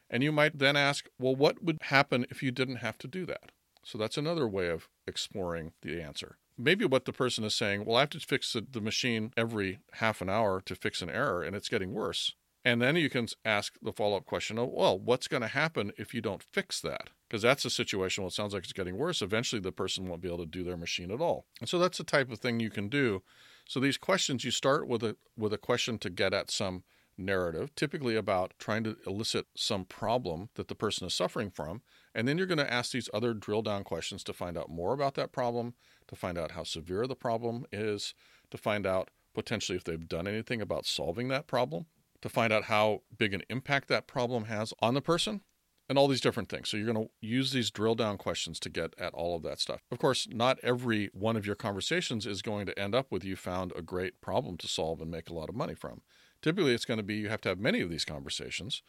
And 0.09 0.23
you 0.23 0.31
might 0.31 0.59
then 0.59 0.75
ask, 0.75 1.07
well, 1.19 1.35
what 1.35 1.63
would 1.63 1.79
happen 1.83 2.25
if 2.29 2.43
you 2.43 2.51
didn't 2.51 2.77
have 2.77 2.97
to 2.99 3.07
do 3.07 3.25
that? 3.25 3.51
So, 3.83 3.97
that's 3.97 4.17
another 4.17 4.47
way 4.47 4.69
of 4.69 4.87
exploring 5.05 5.73
the 5.81 6.01
answer. 6.01 6.37
Maybe 6.57 6.85
what 6.85 7.05
the 7.05 7.13
person 7.13 7.43
is 7.43 7.53
saying, 7.53 7.85
well, 7.85 7.97
I 7.97 8.01
have 8.01 8.09
to 8.11 8.19
fix 8.19 8.55
the 8.71 8.81
machine 8.81 9.31
every 9.35 9.79
half 9.93 10.21
an 10.21 10.29
hour 10.29 10.61
to 10.61 10.75
fix 10.75 11.01
an 11.01 11.09
error 11.09 11.43
and 11.43 11.55
it's 11.55 11.69
getting 11.69 11.93
worse. 11.93 12.33
And 12.65 12.81
then 12.81 12.95
you 12.95 13.11
can 13.11 13.27
ask 13.45 13.75
the 13.79 13.93
follow 13.93 14.17
up 14.17 14.25
question 14.25 14.57
of, 14.57 14.69
well, 14.69 14.97
what's 14.97 15.27
going 15.27 15.41
to 15.41 15.47
happen 15.47 15.91
if 15.99 16.15
you 16.15 16.21
don't 16.21 16.41
fix 16.41 16.81
that? 16.81 17.11
Because 17.29 17.43
that's 17.43 17.63
a 17.63 17.69
situation 17.69 18.23
where 18.23 18.29
it 18.29 18.33
sounds 18.33 18.55
like 18.55 18.63
it's 18.63 18.73
getting 18.73 18.97
worse. 18.97 19.21
Eventually, 19.21 19.61
the 19.61 19.71
person 19.71 20.07
won't 20.07 20.21
be 20.21 20.27
able 20.27 20.39
to 20.39 20.45
do 20.47 20.63
their 20.63 20.75
machine 20.75 21.11
at 21.11 21.21
all. 21.21 21.45
And 21.59 21.69
so 21.69 21.77
that's 21.77 21.99
the 21.99 22.03
type 22.03 22.31
of 22.31 22.39
thing 22.39 22.59
you 22.59 22.71
can 22.71 22.89
do. 22.89 23.21
So 23.67 23.79
these 23.79 23.97
questions, 23.97 24.43
you 24.43 24.49
start 24.49 24.87
with 24.87 25.03
a 25.03 25.15
with 25.37 25.53
a 25.53 25.59
question 25.59 25.99
to 25.99 26.09
get 26.09 26.33
at 26.33 26.49
some 26.49 26.83
narrative, 27.17 27.73
typically 27.75 28.15
about 28.15 28.53
trying 28.59 28.83
to 28.83 28.97
elicit 29.05 29.45
some 29.55 29.85
problem 29.85 30.49
that 30.55 30.67
the 30.67 30.75
person 30.75 31.07
is 31.07 31.13
suffering 31.13 31.49
from. 31.49 31.81
And 32.13 32.27
then 32.27 32.37
you're 32.37 32.47
going 32.47 32.57
to 32.57 32.73
ask 32.73 32.91
these 32.91 33.09
other 33.13 33.33
drill 33.33 33.61
down 33.61 33.83
questions 33.83 34.23
to 34.25 34.33
find 34.33 34.57
out 34.57 34.69
more 34.69 34.93
about 34.93 35.15
that 35.15 35.31
problem, 35.31 35.73
to 36.07 36.15
find 36.15 36.37
out 36.37 36.51
how 36.51 36.63
severe 36.63 37.07
the 37.07 37.15
problem 37.15 37.65
is, 37.71 38.13
to 38.51 38.57
find 38.57 38.85
out 38.85 39.09
potentially 39.33 39.77
if 39.77 39.83
they've 39.83 40.07
done 40.07 40.27
anything 40.27 40.61
about 40.61 40.85
solving 40.85 41.27
that 41.27 41.47
problem 41.47 41.85
to 42.21 42.29
find 42.29 42.51
out 42.51 42.63
how 42.63 43.01
big 43.15 43.33
an 43.35 43.43
impact 43.49 43.87
that 43.87 44.07
problem 44.07 44.45
has 44.45 44.73
on 44.79 44.95
the 44.95 45.01
person. 45.01 45.41
and 45.87 45.97
all 45.97 46.07
these 46.07 46.21
different 46.21 46.49
things. 46.49 46.69
So 46.69 46.77
you're 46.77 46.91
going 46.91 47.05
to 47.05 47.11
use 47.21 47.51
these 47.51 47.71
drill 47.71 47.95
down 47.95 48.17
questions 48.17 48.59
to 48.61 48.69
get 48.69 48.93
at 48.97 49.13
all 49.13 49.35
of 49.35 49.43
that 49.43 49.59
stuff. 49.59 49.81
Of 49.91 49.99
course, 49.99 50.27
not 50.31 50.59
every 50.63 51.09
one 51.13 51.35
of 51.35 51.45
your 51.45 51.55
conversations 51.55 52.25
is 52.25 52.41
going 52.41 52.65
to 52.65 52.79
end 52.79 52.95
up 52.95 53.11
with 53.11 53.23
you 53.23 53.35
found 53.35 53.71
a 53.75 53.81
great 53.81 54.21
problem 54.21 54.57
to 54.57 54.67
solve 54.67 55.01
and 55.01 55.11
make 55.11 55.29
a 55.29 55.33
lot 55.33 55.49
of 55.49 55.55
money 55.55 55.75
from. 55.75 56.01
Typically, 56.45 56.75
it's 56.75 56.85
going 56.85 56.99
to 56.99 57.03
be 57.03 57.15
you 57.15 57.27
have 57.27 57.41
to 57.41 57.49
have 57.49 57.57
many 57.57 57.81
of 57.81 57.89
these 57.89 58.05
conversations. 58.05 58.83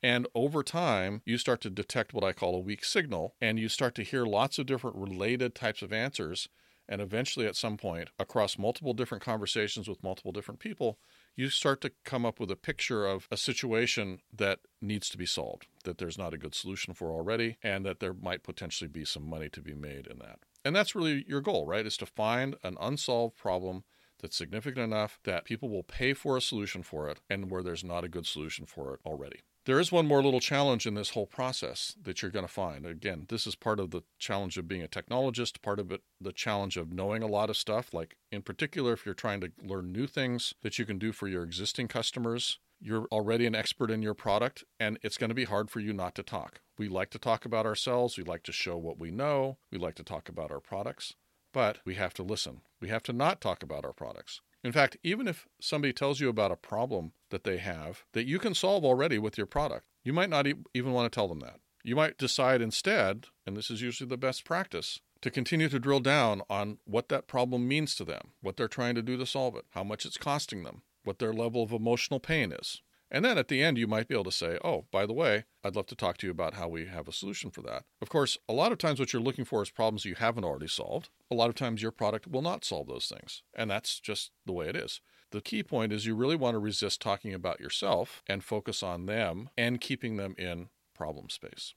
And 0.00 0.28
over 0.32 0.62
time, 0.62 1.22
you 1.24 1.38
start 1.38 1.60
to 1.62 1.68
detect 1.68 2.14
what 2.14 2.22
I 2.22 2.32
call 2.32 2.54
a 2.54 2.60
weak 2.60 2.84
signal, 2.84 3.34
and 3.40 3.58
you 3.58 3.68
start 3.68 3.96
to 3.96 4.04
hear 4.04 4.24
lots 4.24 4.60
of 4.60 4.66
different 4.66 4.94
related 4.94 5.56
types 5.56 5.82
of 5.82 5.92
answers. 5.92 6.48
And 6.88 7.00
eventually, 7.00 7.48
at 7.48 7.56
some 7.56 7.76
point, 7.76 8.10
across 8.20 8.58
multiple 8.58 8.94
different 8.94 9.24
conversations 9.24 9.88
with 9.88 10.04
multiple 10.04 10.30
different 10.30 10.60
people, 10.60 11.00
you 11.34 11.50
start 11.50 11.80
to 11.80 11.90
come 12.04 12.24
up 12.24 12.38
with 12.38 12.48
a 12.52 12.54
picture 12.54 13.04
of 13.04 13.26
a 13.32 13.36
situation 13.36 14.20
that 14.32 14.60
needs 14.80 15.08
to 15.08 15.18
be 15.18 15.26
solved, 15.26 15.66
that 15.82 15.98
there's 15.98 16.16
not 16.16 16.32
a 16.32 16.38
good 16.38 16.54
solution 16.54 16.94
for 16.94 17.10
already, 17.10 17.56
and 17.60 17.84
that 17.84 17.98
there 17.98 18.14
might 18.14 18.44
potentially 18.44 18.86
be 18.86 19.04
some 19.04 19.28
money 19.28 19.48
to 19.48 19.60
be 19.60 19.74
made 19.74 20.06
in 20.06 20.20
that. 20.20 20.38
And 20.64 20.76
that's 20.76 20.94
really 20.94 21.24
your 21.26 21.40
goal, 21.40 21.66
right? 21.66 21.86
Is 21.86 21.96
to 21.96 22.06
find 22.06 22.54
an 22.62 22.76
unsolved 22.80 23.36
problem 23.36 23.82
that's 24.20 24.36
significant 24.36 24.84
enough 24.84 25.18
that 25.24 25.44
people 25.44 25.68
will 25.68 25.82
pay 25.82 26.12
for 26.12 26.36
a 26.36 26.42
solution 26.42 26.82
for 26.82 27.08
it 27.08 27.20
and 27.28 27.50
where 27.50 27.62
there's 27.62 27.84
not 27.84 28.04
a 28.04 28.08
good 28.08 28.26
solution 28.26 28.66
for 28.66 28.94
it 28.94 29.00
already. 29.04 29.40
There 29.66 29.78
is 29.78 29.92
one 29.92 30.06
more 30.06 30.22
little 30.22 30.40
challenge 30.40 30.86
in 30.86 30.94
this 30.94 31.10
whole 31.10 31.26
process 31.26 31.94
that 32.02 32.22
you're 32.22 32.30
going 32.30 32.46
to 32.46 32.52
find. 32.52 32.86
Again, 32.86 33.26
this 33.28 33.46
is 33.46 33.54
part 33.54 33.78
of 33.78 33.90
the 33.90 34.02
challenge 34.18 34.56
of 34.56 34.66
being 34.66 34.82
a 34.82 34.88
technologist, 34.88 35.60
part 35.60 35.78
of 35.78 35.92
it, 35.92 36.00
the 36.18 36.32
challenge 36.32 36.78
of 36.78 36.92
knowing 36.92 37.22
a 37.22 37.26
lot 37.26 37.50
of 37.50 37.58
stuff. 37.58 37.92
Like, 37.92 38.16
in 38.32 38.40
particular, 38.40 38.94
if 38.94 39.04
you're 39.04 39.14
trying 39.14 39.40
to 39.42 39.52
learn 39.62 39.92
new 39.92 40.06
things 40.06 40.54
that 40.62 40.78
you 40.78 40.86
can 40.86 40.98
do 40.98 41.12
for 41.12 41.28
your 41.28 41.42
existing 41.42 41.88
customers, 41.88 42.58
you're 42.80 43.06
already 43.12 43.44
an 43.44 43.54
expert 43.54 43.90
in 43.90 44.00
your 44.00 44.14
product, 44.14 44.64
and 44.78 44.98
it's 45.02 45.18
going 45.18 45.28
to 45.28 45.34
be 45.34 45.44
hard 45.44 45.70
for 45.70 45.80
you 45.80 45.92
not 45.92 46.14
to 46.14 46.22
talk. 46.22 46.60
We 46.78 46.88
like 46.88 47.10
to 47.10 47.18
talk 47.18 47.44
about 47.44 47.66
ourselves, 47.66 48.16
we 48.16 48.24
like 48.24 48.42
to 48.44 48.52
show 48.52 48.78
what 48.78 48.98
we 48.98 49.10
know, 49.10 49.58
we 49.70 49.76
like 49.76 49.96
to 49.96 50.02
talk 50.02 50.30
about 50.30 50.50
our 50.50 50.60
products, 50.60 51.14
but 51.52 51.78
we 51.84 51.94
have 51.94 52.14
to 52.14 52.22
listen. 52.22 52.62
We 52.80 52.88
have 52.88 53.02
to 53.04 53.12
not 53.12 53.40
talk 53.40 53.62
about 53.62 53.84
our 53.84 53.92
products. 53.92 54.40
In 54.62 54.72
fact, 54.72 54.96
even 55.02 55.26
if 55.26 55.46
somebody 55.60 55.92
tells 55.92 56.20
you 56.20 56.28
about 56.28 56.52
a 56.52 56.56
problem 56.56 57.12
that 57.30 57.44
they 57.44 57.58
have 57.58 58.04
that 58.12 58.26
you 58.26 58.38
can 58.38 58.54
solve 58.54 58.84
already 58.84 59.18
with 59.18 59.38
your 59.38 59.46
product, 59.46 59.86
you 60.04 60.12
might 60.12 60.30
not 60.30 60.46
even 60.74 60.92
want 60.92 61.10
to 61.10 61.14
tell 61.14 61.28
them 61.28 61.40
that. 61.40 61.60
You 61.82 61.96
might 61.96 62.18
decide 62.18 62.60
instead, 62.60 63.26
and 63.46 63.56
this 63.56 63.70
is 63.70 63.80
usually 63.80 64.08
the 64.08 64.18
best 64.18 64.44
practice, 64.44 65.00
to 65.22 65.30
continue 65.30 65.68
to 65.68 65.78
drill 65.78 66.00
down 66.00 66.42
on 66.48 66.78
what 66.84 67.08
that 67.08 67.26
problem 67.26 67.66
means 67.66 67.94
to 67.94 68.04
them, 68.04 68.32
what 68.40 68.56
they're 68.56 68.68
trying 68.68 68.94
to 68.94 69.02
do 69.02 69.16
to 69.16 69.26
solve 69.26 69.56
it, 69.56 69.64
how 69.70 69.84
much 69.84 70.04
it's 70.04 70.18
costing 70.18 70.62
them, 70.62 70.82
what 71.04 71.18
their 71.18 71.32
level 71.32 71.62
of 71.62 71.72
emotional 71.72 72.20
pain 72.20 72.52
is. 72.52 72.82
And 73.10 73.24
then 73.24 73.38
at 73.38 73.48
the 73.48 73.62
end, 73.62 73.76
you 73.76 73.88
might 73.88 74.06
be 74.06 74.14
able 74.14 74.24
to 74.24 74.32
say, 74.32 74.58
oh, 74.64 74.84
by 74.92 75.04
the 75.04 75.12
way, 75.12 75.44
I'd 75.64 75.74
love 75.74 75.86
to 75.86 75.96
talk 75.96 76.16
to 76.18 76.26
you 76.26 76.30
about 76.30 76.54
how 76.54 76.68
we 76.68 76.86
have 76.86 77.08
a 77.08 77.12
solution 77.12 77.50
for 77.50 77.60
that. 77.62 77.84
Of 78.00 78.08
course, 78.08 78.38
a 78.48 78.52
lot 78.52 78.70
of 78.70 78.78
times 78.78 79.00
what 79.00 79.12
you're 79.12 79.20
looking 79.20 79.44
for 79.44 79.62
is 79.62 79.70
problems 79.70 80.04
you 80.04 80.14
haven't 80.14 80.44
already 80.44 80.68
solved. 80.68 81.08
A 81.30 81.34
lot 81.34 81.48
of 81.48 81.56
times 81.56 81.82
your 81.82 81.90
product 81.90 82.28
will 82.28 82.42
not 82.42 82.64
solve 82.64 82.86
those 82.86 83.06
things. 83.06 83.42
And 83.54 83.68
that's 83.70 83.98
just 83.98 84.30
the 84.46 84.52
way 84.52 84.68
it 84.68 84.76
is. 84.76 85.00
The 85.32 85.40
key 85.40 85.62
point 85.62 85.92
is 85.92 86.06
you 86.06 86.14
really 86.14 86.36
want 86.36 86.54
to 86.54 86.60
resist 86.60 87.00
talking 87.00 87.34
about 87.34 87.60
yourself 87.60 88.22
and 88.28 88.44
focus 88.44 88.82
on 88.82 89.06
them 89.06 89.50
and 89.56 89.80
keeping 89.80 90.16
them 90.16 90.34
in 90.38 90.68
problem 90.94 91.30
space. 91.30 91.74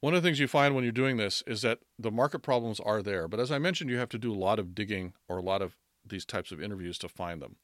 One 0.00 0.14
of 0.14 0.22
the 0.22 0.28
things 0.28 0.38
you 0.38 0.48
find 0.48 0.74
when 0.74 0.84
you're 0.84 0.92
doing 0.92 1.16
this 1.16 1.42
is 1.46 1.62
that 1.62 1.80
the 1.98 2.10
market 2.10 2.40
problems 2.40 2.80
are 2.80 3.02
there. 3.02 3.28
But 3.28 3.40
as 3.40 3.50
I 3.50 3.58
mentioned, 3.58 3.88
you 3.88 3.96
have 3.96 4.10
to 4.10 4.18
do 4.18 4.32
a 4.32 4.36
lot 4.36 4.58
of 4.58 4.74
digging 4.74 5.14
or 5.26 5.38
a 5.38 5.42
lot 5.42 5.62
of 5.62 5.74
these 6.06 6.26
types 6.26 6.52
of 6.52 6.62
interviews 6.62 6.98
to 6.98 7.08
find 7.08 7.40
them 7.40 7.56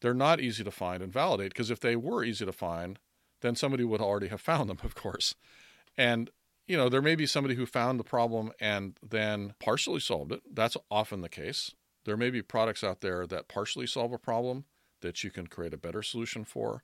they're 0.00 0.14
not 0.14 0.40
easy 0.40 0.64
to 0.64 0.70
find 0.70 1.02
and 1.02 1.12
validate 1.12 1.50
because 1.50 1.70
if 1.70 1.80
they 1.80 1.96
were 1.96 2.24
easy 2.24 2.44
to 2.44 2.52
find, 2.52 2.98
then 3.40 3.54
somebody 3.54 3.84
would 3.84 4.00
already 4.00 4.28
have 4.28 4.40
found 4.40 4.68
them, 4.68 4.78
of 4.84 4.94
course. 4.94 5.34
And 5.96 6.30
you 6.66 6.76
know, 6.76 6.88
there 6.88 7.02
may 7.02 7.14
be 7.14 7.26
somebody 7.26 7.54
who 7.54 7.66
found 7.66 8.00
the 8.00 8.04
problem 8.04 8.50
and 8.58 8.98
then 9.06 9.54
partially 9.60 10.00
solved 10.00 10.32
it. 10.32 10.40
That's 10.50 10.76
often 10.90 11.20
the 11.20 11.28
case. 11.28 11.72
There 12.04 12.16
may 12.16 12.30
be 12.30 12.42
products 12.42 12.82
out 12.82 13.00
there 13.00 13.26
that 13.26 13.48
partially 13.48 13.86
solve 13.86 14.12
a 14.12 14.18
problem 14.18 14.64
that 15.02 15.22
you 15.22 15.30
can 15.30 15.46
create 15.46 15.74
a 15.74 15.78
better 15.78 16.02
solution 16.02 16.44
for. 16.44 16.82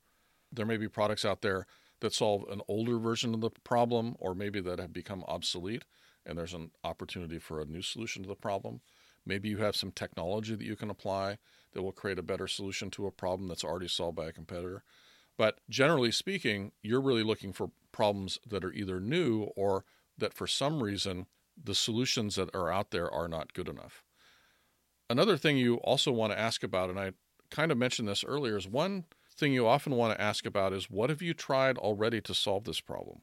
There 0.53 0.67
may 0.67 0.77
be 0.77 0.89
products 0.89 1.25
out 1.25 1.41
there 1.41 1.67
that 2.01 2.13
solve 2.13 2.45
an 2.51 2.61
older 2.69 2.99
version 2.99 3.33
of 3.35 3.41
the 3.41 3.51
problem 3.65 4.17
or 4.19 4.35
maybe 4.35 4.61
that 4.61 4.79
have 4.79 4.93
become 4.93 5.25
obsolete 5.29 5.85
and 6.27 6.37
there's 6.37 6.55
an 6.55 6.71
opportunity 6.85 7.39
for 7.39 7.61
a 7.61 7.67
new 7.67 7.83
solution 7.83 8.23
to 8.23 8.29
the 8.29 8.35
problem. 8.35 8.81
Maybe 9.25 9.49
you 9.49 9.59
have 9.59 9.77
some 9.77 9.93
technology 9.93 10.55
that 10.55 10.65
you 10.65 10.77
can 10.77 10.91
apply 10.91 11.39
that 11.73 11.83
will 11.83 11.93
create 11.93 12.19
a 12.19 12.23
better 12.23 12.47
solution 12.47 12.91
to 12.91 13.07
a 13.07 13.13
problem 13.13 13.49
that's 13.49 13.65
already 13.65 13.89
solved 13.89 14.17
by 14.17 14.27
a 14.27 14.33
competitor. 14.33 14.83
But 15.37 15.61
generally 15.69 16.13
speaking, 16.13 16.73
you're 16.83 17.01
really 17.01 17.23
looking 17.23 17.53
for 17.53 17.71
problems 17.93 18.39
that 18.47 18.65
are 18.65 18.73
either 18.73 19.01
new 19.01 19.45
or 19.57 19.85
that 20.19 20.35
for 20.35 20.47
some 20.47 20.83
reason 20.83 21.27
the 21.63 21.75
solutions 21.75 22.37
that 22.37 22.55
are 22.55 22.71
out 22.71 22.91
there 22.91 23.11
are 23.11 23.29
not 23.29 23.55
good 23.55 23.69
enough. 23.69 24.03
Another 25.09 25.37
thing 25.37 25.57
you 25.57 25.77
also 25.77 26.13
want 26.13 26.33
to 26.33 26.39
ask 26.39 26.63
about, 26.63 26.91
and 26.91 26.99
I 26.99 27.13
kind 27.51 27.73
of 27.73 27.79
mentioned 27.79 28.09
this 28.09 28.25
earlier, 28.25 28.57
is 28.57 28.69
one 28.69 29.07
thing 29.37 29.53
you 29.53 29.67
often 29.67 29.95
want 29.95 30.15
to 30.15 30.21
ask 30.21 30.47
about 30.47 30.73
is 30.73 30.91
what 30.91 31.11
have 31.11 31.23
you 31.23 31.35
tried 31.35 31.79
already 31.79 32.21
to 32.21 32.35
solve 32.35 32.65
this 32.65 32.81
problem? 32.81 33.23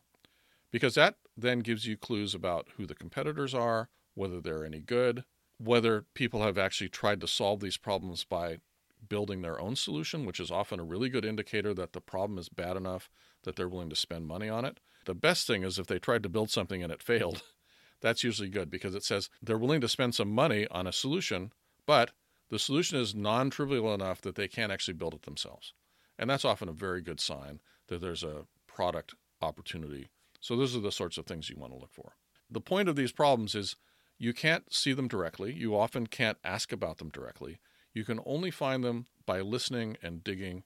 Because 0.72 0.96
that 0.96 1.16
then 1.38 1.60
gives 1.60 1.86
you 1.86 1.96
clues 1.96 2.36
about 2.36 2.68
who 2.78 2.86
the 2.86 2.96
competitors 2.96 3.54
are, 3.54 3.90
whether 4.16 4.42
they're 4.42 4.66
any 4.66 4.80
good, 4.80 5.24
whether 5.58 6.06
people 6.14 6.42
have 6.42 6.58
actually 6.58 6.90
tried 6.90 7.22
to 7.22 7.28
solve 7.28 7.60
these 7.60 7.78
problems 7.78 8.24
by 8.24 8.58
building 9.08 9.42
their 9.42 9.60
own 9.60 9.76
solution, 9.76 10.26
which 10.26 10.40
is 10.40 10.52
often 10.52 10.80
a 10.80 10.84
really 10.84 11.10
good 11.10 11.26
indicator 11.26 11.74
that 11.74 11.94
the 11.94 12.02
problem 12.02 12.38
is 12.38 12.50
bad 12.50 12.78
enough 12.78 13.10
that 13.44 13.56
they're 13.56 13.70
willing 13.70 13.90
to 13.90 13.96
spend 13.96 14.28
money 14.28 14.50
on 14.50 14.66
it. 14.66 14.80
The 15.06 15.16
best 15.16 15.48
thing 15.48 15.64
is 15.64 15.80
if 15.80 15.88
they 15.88 16.00
tried 16.00 16.24
to 16.24 16.30
build 16.30 16.50
something 16.50 16.84
and 16.84 16.92
it 16.92 17.02
failed. 17.02 17.42
That's 18.02 18.24
usually 18.24 18.50
good 18.50 18.70
because 18.70 18.94
it 18.94 19.04
says 19.04 19.30
they're 19.42 19.58
willing 19.58 19.82
to 19.82 19.88
spend 19.88 20.14
some 20.14 20.30
money 20.30 20.68
on 20.70 20.86
a 20.86 20.92
solution, 20.92 21.52
but 21.86 22.12
the 22.50 22.60
solution 22.60 23.00
is 23.00 23.16
non 23.16 23.50
trivial 23.50 23.94
enough 23.94 24.22
that 24.22 24.36
they 24.36 24.48
can't 24.48 24.72
actually 24.72 24.94
build 24.94 25.14
it 25.14 25.24
themselves. 25.24 25.74
And 26.20 26.30
that's 26.30 26.46
often 26.46 26.70
a 26.70 26.74
very 26.74 27.02
good 27.02 27.20
sign 27.20 27.60
that 27.88 28.02
there's 28.02 28.24
a 28.24 28.46
product 28.68 29.16
opportunity. 29.42 30.10
So, 30.40 30.56
those 30.56 30.76
are 30.76 30.80
the 30.80 30.92
sorts 30.92 31.18
of 31.18 31.26
things 31.26 31.50
you 31.50 31.58
want 31.58 31.74
to 31.74 31.80
look 31.80 31.94
for. 31.94 32.14
The 32.50 32.62
point 32.62 32.90
of 32.90 32.96
these 32.96 33.12
problems 33.12 33.56
is 33.56 33.76
you 34.18 34.34
can't 34.34 34.74
see 34.74 34.94
them 34.94 35.08
directly. 35.08 35.54
You 35.54 35.76
often 35.76 36.08
can't 36.08 36.38
ask 36.44 36.72
about 36.72 36.98
them 36.98 37.10
directly. 37.10 37.60
You 37.94 38.04
can 38.04 38.20
only 38.26 38.52
find 38.52 38.84
them 38.84 39.08
by 39.26 39.42
listening 39.42 39.98
and 40.02 40.24
digging 40.24 40.64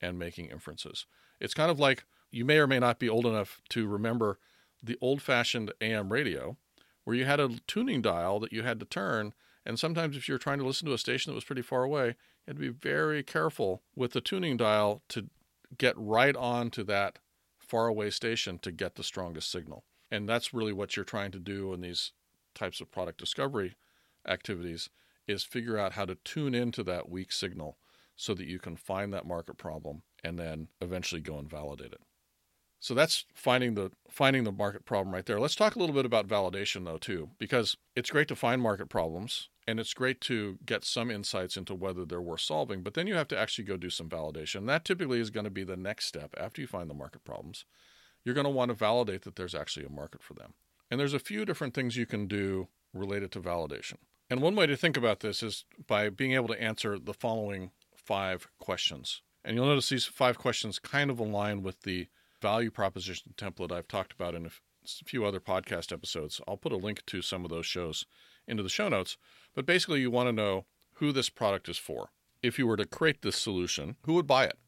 and 0.00 0.18
making 0.18 0.46
inferences. 0.46 1.06
It's 1.40 1.54
kind 1.54 1.70
of 1.70 1.78
like 1.78 2.04
you 2.30 2.44
may 2.44 2.58
or 2.58 2.66
may 2.66 2.78
not 2.78 2.98
be 2.98 3.08
old 3.08 3.26
enough 3.26 3.60
to 3.70 3.86
remember 3.86 4.38
the 4.82 4.98
old 5.00 5.22
fashioned 5.22 5.72
AM 5.80 6.12
radio 6.12 6.56
where 7.04 7.16
you 7.16 7.24
had 7.24 7.40
a 7.40 7.58
tuning 7.66 8.02
dial 8.02 8.40
that 8.40 8.52
you 8.52 8.62
had 8.62 8.80
to 8.80 8.86
turn. 8.86 9.34
And 9.64 9.78
sometimes, 9.78 10.16
if 10.16 10.28
you're 10.28 10.38
trying 10.38 10.58
to 10.58 10.66
listen 10.66 10.86
to 10.88 10.94
a 10.94 10.98
station 10.98 11.30
that 11.30 11.36
was 11.36 11.44
pretty 11.44 11.62
far 11.62 11.84
away, 11.84 12.08
you 12.08 12.14
had 12.48 12.56
to 12.56 12.60
be 12.60 12.68
very 12.68 13.22
careful 13.22 13.82
with 13.94 14.12
the 14.12 14.20
tuning 14.20 14.56
dial 14.56 15.02
to 15.08 15.28
get 15.76 15.94
right 15.96 16.36
on 16.36 16.70
to 16.70 16.84
that 16.84 17.18
faraway 17.58 18.10
station 18.10 18.58
to 18.58 18.70
get 18.70 18.96
the 18.96 19.02
strongest 19.02 19.50
signal. 19.50 19.84
And 20.10 20.28
that's 20.28 20.52
really 20.52 20.72
what 20.72 20.96
you're 20.96 21.04
trying 21.04 21.30
to 21.32 21.38
do 21.38 21.72
in 21.72 21.80
these 21.80 22.12
types 22.54 22.80
of 22.80 22.90
product 22.90 23.18
discovery 23.18 23.74
activities 24.26 24.88
is 25.26 25.44
figure 25.44 25.78
out 25.78 25.92
how 25.92 26.04
to 26.04 26.16
tune 26.16 26.54
into 26.54 26.82
that 26.82 27.08
weak 27.08 27.32
signal 27.32 27.78
so 28.16 28.34
that 28.34 28.46
you 28.46 28.58
can 28.58 28.76
find 28.76 29.12
that 29.12 29.26
market 29.26 29.56
problem 29.56 30.02
and 30.22 30.38
then 30.38 30.68
eventually 30.80 31.20
go 31.20 31.38
and 31.38 31.50
validate 31.50 31.92
it. 31.92 32.00
So 32.80 32.92
that's 32.92 33.24
finding 33.34 33.74
the 33.74 33.92
finding 34.10 34.44
the 34.44 34.52
market 34.52 34.84
problem 34.84 35.14
right 35.14 35.24
there. 35.24 35.40
Let's 35.40 35.54
talk 35.54 35.74
a 35.74 35.78
little 35.78 35.94
bit 35.94 36.04
about 36.04 36.28
validation 36.28 36.84
though 36.84 36.98
too 36.98 37.30
because 37.38 37.76
it's 37.96 38.10
great 38.10 38.28
to 38.28 38.36
find 38.36 38.60
market 38.60 38.90
problems 38.90 39.48
and 39.66 39.80
it's 39.80 39.94
great 39.94 40.20
to 40.22 40.58
get 40.66 40.84
some 40.84 41.10
insights 41.10 41.56
into 41.56 41.74
whether 41.74 42.04
they're 42.04 42.20
worth 42.20 42.42
solving, 42.42 42.82
but 42.82 42.92
then 42.92 43.06
you 43.06 43.14
have 43.14 43.28
to 43.28 43.38
actually 43.38 43.64
go 43.64 43.78
do 43.78 43.88
some 43.88 44.10
validation. 44.10 44.66
That 44.66 44.84
typically 44.84 45.20
is 45.20 45.30
going 45.30 45.44
to 45.44 45.50
be 45.50 45.64
the 45.64 45.76
next 45.78 46.04
step 46.04 46.34
after 46.38 46.60
you 46.60 46.66
find 46.66 46.90
the 46.90 46.94
market 46.94 47.24
problems. 47.24 47.64
You're 48.22 48.34
going 48.34 48.44
to 48.44 48.50
want 48.50 48.68
to 48.68 48.74
validate 48.74 49.22
that 49.22 49.36
there's 49.36 49.54
actually 49.54 49.86
a 49.86 49.90
market 49.90 50.22
for 50.22 50.34
them. 50.34 50.52
And 50.94 51.00
there's 51.00 51.12
a 51.12 51.18
few 51.18 51.44
different 51.44 51.74
things 51.74 51.96
you 51.96 52.06
can 52.06 52.28
do 52.28 52.68
related 52.92 53.32
to 53.32 53.40
validation. 53.40 53.94
And 54.30 54.40
one 54.40 54.54
way 54.54 54.68
to 54.68 54.76
think 54.76 54.96
about 54.96 55.18
this 55.18 55.42
is 55.42 55.64
by 55.88 56.08
being 56.08 56.34
able 56.34 56.46
to 56.46 56.62
answer 56.62 57.00
the 57.00 57.12
following 57.12 57.72
five 57.96 58.46
questions. 58.60 59.20
And 59.44 59.56
you'll 59.56 59.66
notice 59.66 59.88
these 59.88 60.04
five 60.04 60.38
questions 60.38 60.78
kind 60.78 61.10
of 61.10 61.18
align 61.18 61.64
with 61.64 61.80
the 61.80 62.06
value 62.40 62.70
proposition 62.70 63.34
template 63.36 63.72
I've 63.72 63.88
talked 63.88 64.12
about 64.12 64.36
in 64.36 64.46
a 64.46 64.50
few 65.04 65.24
other 65.24 65.40
podcast 65.40 65.90
episodes. 65.90 66.40
I'll 66.46 66.56
put 66.56 66.70
a 66.70 66.76
link 66.76 67.04
to 67.06 67.22
some 67.22 67.44
of 67.44 67.50
those 67.50 67.66
shows 67.66 68.06
into 68.46 68.62
the 68.62 68.68
show 68.68 68.88
notes. 68.88 69.16
But 69.52 69.66
basically, 69.66 70.00
you 70.00 70.12
want 70.12 70.28
to 70.28 70.32
know 70.32 70.64
who 70.98 71.10
this 71.10 71.28
product 71.28 71.68
is 71.68 71.76
for. 71.76 72.10
If 72.40 72.56
you 72.56 72.68
were 72.68 72.76
to 72.76 72.86
create 72.86 73.22
this 73.22 73.34
solution, 73.34 73.96
who 74.02 74.12
would 74.14 74.28
buy 74.28 74.44
it? 74.44 74.58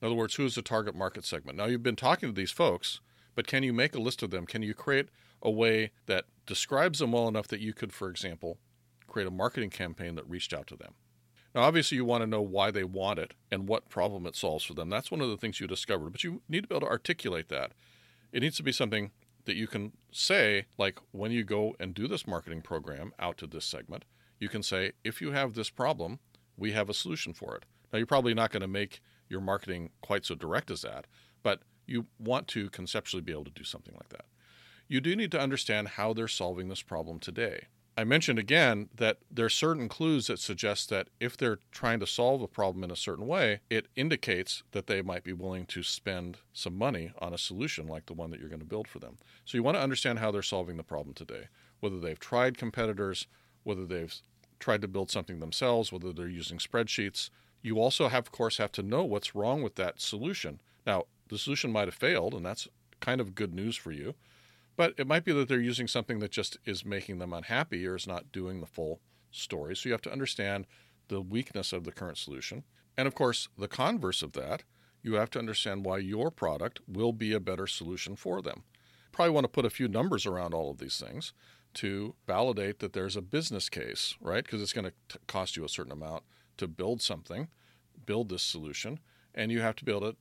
In 0.00 0.06
other 0.06 0.16
words, 0.16 0.36
who 0.36 0.46
is 0.46 0.54
the 0.54 0.62
target 0.62 0.94
market 0.94 1.26
segment? 1.26 1.58
Now, 1.58 1.66
you've 1.66 1.82
been 1.82 1.96
talking 1.96 2.30
to 2.30 2.34
these 2.34 2.50
folks, 2.50 3.02
but 3.34 3.46
can 3.46 3.62
you 3.62 3.72
make 3.72 3.94
a 3.94 4.00
list 4.00 4.22
of 4.22 4.30
them? 4.30 4.46
Can 4.46 4.62
you 4.62 4.74
create 4.74 5.08
a 5.42 5.50
way 5.50 5.90
that 6.06 6.24
describes 6.46 6.98
them 6.98 7.12
well 7.12 7.28
enough 7.28 7.48
that 7.48 7.60
you 7.60 7.72
could, 7.72 7.92
for 7.92 8.08
example, 8.08 8.58
create 9.06 9.26
a 9.26 9.30
marketing 9.30 9.70
campaign 9.70 10.14
that 10.14 10.28
reached 10.28 10.52
out 10.52 10.66
to 10.68 10.76
them. 10.76 10.94
Now, 11.54 11.62
obviously, 11.62 11.96
you 11.96 12.04
want 12.04 12.22
to 12.22 12.28
know 12.28 12.42
why 12.42 12.70
they 12.70 12.84
want 12.84 13.18
it 13.18 13.34
and 13.50 13.68
what 13.68 13.88
problem 13.88 14.24
it 14.26 14.36
solves 14.36 14.64
for 14.64 14.74
them. 14.74 14.88
That's 14.88 15.10
one 15.10 15.20
of 15.20 15.28
the 15.28 15.36
things 15.36 15.58
you 15.58 15.66
discovered, 15.66 16.10
but 16.10 16.22
you 16.22 16.42
need 16.48 16.62
to 16.62 16.68
be 16.68 16.74
able 16.74 16.86
to 16.86 16.92
articulate 16.92 17.48
that. 17.48 17.72
It 18.32 18.40
needs 18.40 18.56
to 18.58 18.62
be 18.62 18.72
something 18.72 19.10
that 19.46 19.56
you 19.56 19.66
can 19.66 19.92
say, 20.12 20.66
like 20.78 20.98
when 21.10 21.32
you 21.32 21.42
go 21.42 21.74
and 21.80 21.92
do 21.92 22.06
this 22.06 22.26
marketing 22.26 22.62
program 22.62 23.12
out 23.18 23.36
to 23.38 23.48
this 23.48 23.64
segment, 23.64 24.04
you 24.38 24.48
can 24.48 24.62
say, 24.62 24.92
if 25.02 25.20
you 25.20 25.32
have 25.32 25.54
this 25.54 25.70
problem, 25.70 26.20
we 26.56 26.72
have 26.72 26.88
a 26.88 26.94
solution 26.94 27.34
for 27.34 27.56
it. 27.56 27.64
Now, 27.92 27.96
you're 27.98 28.06
probably 28.06 28.34
not 28.34 28.52
going 28.52 28.60
to 28.60 28.68
make 28.68 29.00
your 29.28 29.40
marketing 29.40 29.90
quite 30.02 30.24
so 30.24 30.36
direct 30.36 30.70
as 30.70 30.82
that, 30.82 31.06
but 31.42 31.62
you 31.86 32.06
want 32.18 32.48
to 32.48 32.70
conceptually 32.70 33.22
be 33.22 33.32
able 33.32 33.44
to 33.44 33.50
do 33.50 33.64
something 33.64 33.94
like 33.94 34.10
that. 34.10 34.24
You 34.88 35.00
do 35.00 35.14
need 35.14 35.30
to 35.32 35.40
understand 35.40 35.88
how 35.88 36.12
they're 36.12 36.28
solving 36.28 36.68
this 36.68 36.82
problem 36.82 37.18
today. 37.18 37.66
I 37.96 38.04
mentioned 38.04 38.38
again 38.38 38.88
that 38.94 39.18
there 39.30 39.44
are 39.44 39.50
certain 39.50 39.88
clues 39.88 40.28
that 40.28 40.38
suggest 40.38 40.88
that 40.88 41.08
if 41.20 41.36
they're 41.36 41.58
trying 41.70 42.00
to 42.00 42.06
solve 42.06 42.40
a 42.40 42.48
problem 42.48 42.82
in 42.82 42.90
a 42.90 42.96
certain 42.96 43.26
way, 43.26 43.60
it 43.68 43.88
indicates 43.94 44.62
that 44.72 44.86
they 44.86 45.02
might 45.02 45.22
be 45.22 45.32
willing 45.32 45.66
to 45.66 45.82
spend 45.82 46.38
some 46.52 46.78
money 46.78 47.12
on 47.18 47.34
a 47.34 47.38
solution 47.38 47.86
like 47.86 48.06
the 48.06 48.14
one 48.14 48.30
that 48.30 48.40
you're 48.40 48.48
going 48.48 48.60
to 48.60 48.64
build 48.64 48.88
for 48.88 49.00
them. 49.00 49.18
So 49.44 49.58
you 49.58 49.62
want 49.62 49.76
to 49.76 49.82
understand 49.82 50.18
how 50.18 50.30
they're 50.30 50.40
solving 50.40 50.76
the 50.76 50.82
problem 50.82 51.14
today, 51.14 51.48
whether 51.80 52.00
they've 52.00 52.18
tried 52.18 52.56
competitors, 52.56 53.26
whether 53.64 53.84
they've 53.84 54.14
tried 54.58 54.82
to 54.82 54.88
build 54.88 55.10
something 55.10 55.40
themselves, 55.40 55.92
whether 55.92 56.12
they're 56.12 56.28
using 56.28 56.58
spreadsheets. 56.58 57.30
You 57.60 57.80
also 57.80 58.08
have 58.08 58.26
of 58.26 58.32
course 58.32 58.56
have 58.56 58.72
to 58.72 58.82
know 58.82 59.04
what's 59.04 59.34
wrong 59.34 59.62
with 59.62 59.74
that 59.74 60.00
solution. 60.00 60.60
Now, 60.86 61.04
the 61.30 61.38
solution 61.38 61.72
might 61.72 61.88
have 61.88 61.94
failed 61.94 62.34
and 62.34 62.44
that's 62.44 62.68
kind 63.00 63.20
of 63.20 63.34
good 63.34 63.54
news 63.54 63.76
for 63.76 63.92
you. 63.92 64.14
But 64.76 64.94
it 64.96 65.06
might 65.06 65.24
be 65.24 65.32
that 65.32 65.48
they're 65.48 65.60
using 65.60 65.88
something 65.88 66.20
that 66.20 66.30
just 66.30 66.58
is 66.64 66.84
making 66.84 67.18
them 67.18 67.32
unhappy 67.32 67.86
or 67.86 67.96
is 67.96 68.06
not 68.06 68.32
doing 68.32 68.60
the 68.60 68.66
full 68.66 69.00
story. 69.30 69.76
So 69.76 69.88
you 69.88 69.92
have 69.92 70.02
to 70.02 70.12
understand 70.12 70.66
the 71.08 71.20
weakness 71.20 71.72
of 71.72 71.84
the 71.84 71.92
current 71.92 72.18
solution. 72.18 72.64
And 72.96 73.06
of 73.06 73.14
course, 73.14 73.48
the 73.58 73.68
converse 73.68 74.22
of 74.22 74.32
that, 74.32 74.62
you 75.02 75.14
have 75.14 75.30
to 75.30 75.38
understand 75.38 75.84
why 75.84 75.98
your 75.98 76.30
product 76.30 76.80
will 76.86 77.12
be 77.12 77.32
a 77.32 77.40
better 77.40 77.66
solution 77.66 78.16
for 78.16 78.42
them. 78.42 78.62
Probably 79.12 79.32
want 79.32 79.44
to 79.44 79.48
put 79.48 79.64
a 79.64 79.70
few 79.70 79.88
numbers 79.88 80.26
around 80.26 80.54
all 80.54 80.70
of 80.70 80.78
these 80.78 80.98
things 80.98 81.32
to 81.74 82.14
validate 82.26 82.78
that 82.80 82.92
there's 82.92 83.16
a 83.16 83.22
business 83.22 83.68
case, 83.68 84.14
right? 84.20 84.44
Because 84.44 84.62
it's 84.62 84.72
going 84.72 84.90
to 85.08 85.18
cost 85.26 85.56
you 85.56 85.64
a 85.64 85.68
certain 85.68 85.92
amount 85.92 86.24
to 86.56 86.66
build 86.68 87.00
something, 87.00 87.48
build 88.06 88.28
this 88.28 88.42
solution, 88.42 88.98
and 89.34 89.52
you 89.52 89.60
have 89.60 89.76
to 89.76 89.84
be 89.84 89.92
able 89.92 90.12
to 90.12 90.16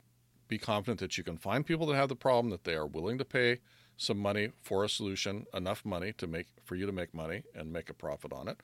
be 0.49 0.57
confident 0.57 0.99
that 0.99 1.17
you 1.17 1.23
can 1.23 1.37
find 1.37 1.65
people 1.65 1.87
that 1.87 1.95
have 1.95 2.09
the 2.09 2.15
problem, 2.15 2.49
that 2.49 2.65
they 2.65 2.75
are 2.75 2.85
willing 2.85 3.17
to 3.17 3.23
pay 3.23 3.59
some 3.95 4.17
money 4.17 4.49
for 4.61 4.83
a 4.83 4.89
solution, 4.89 5.45
enough 5.53 5.85
money 5.85 6.11
to 6.17 6.27
make 6.27 6.47
for 6.65 6.75
you 6.75 6.85
to 6.85 6.91
make 6.91 7.13
money 7.13 7.43
and 7.55 7.71
make 7.71 7.89
a 7.89 7.93
profit 7.93 8.33
on 8.33 8.49
it, 8.49 8.59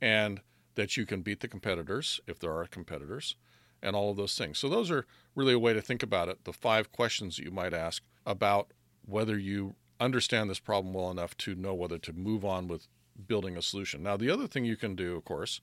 and 0.00 0.40
that 0.76 0.96
you 0.96 1.04
can 1.04 1.22
beat 1.22 1.40
the 1.40 1.48
competitors 1.48 2.20
if 2.26 2.38
there 2.38 2.52
are 2.52 2.66
competitors, 2.66 3.34
and 3.82 3.96
all 3.96 4.10
of 4.10 4.16
those 4.16 4.36
things. 4.36 4.58
So 4.58 4.68
those 4.68 4.90
are 4.90 5.06
really 5.34 5.54
a 5.54 5.58
way 5.58 5.72
to 5.72 5.82
think 5.82 6.02
about 6.02 6.28
it. 6.28 6.44
The 6.44 6.52
five 6.52 6.92
questions 6.92 7.36
that 7.36 7.44
you 7.44 7.50
might 7.50 7.74
ask 7.74 8.02
about 8.24 8.72
whether 9.04 9.38
you 9.38 9.74
understand 9.98 10.50
this 10.50 10.60
problem 10.60 10.94
well 10.94 11.10
enough 11.10 11.36
to 11.38 11.54
know 11.54 11.74
whether 11.74 11.98
to 11.98 12.12
move 12.12 12.44
on 12.44 12.68
with 12.68 12.88
building 13.26 13.56
a 13.56 13.62
solution. 13.62 14.02
Now, 14.02 14.16
the 14.16 14.30
other 14.30 14.46
thing 14.46 14.64
you 14.64 14.76
can 14.76 14.94
do, 14.94 15.16
of 15.16 15.24
course, 15.24 15.60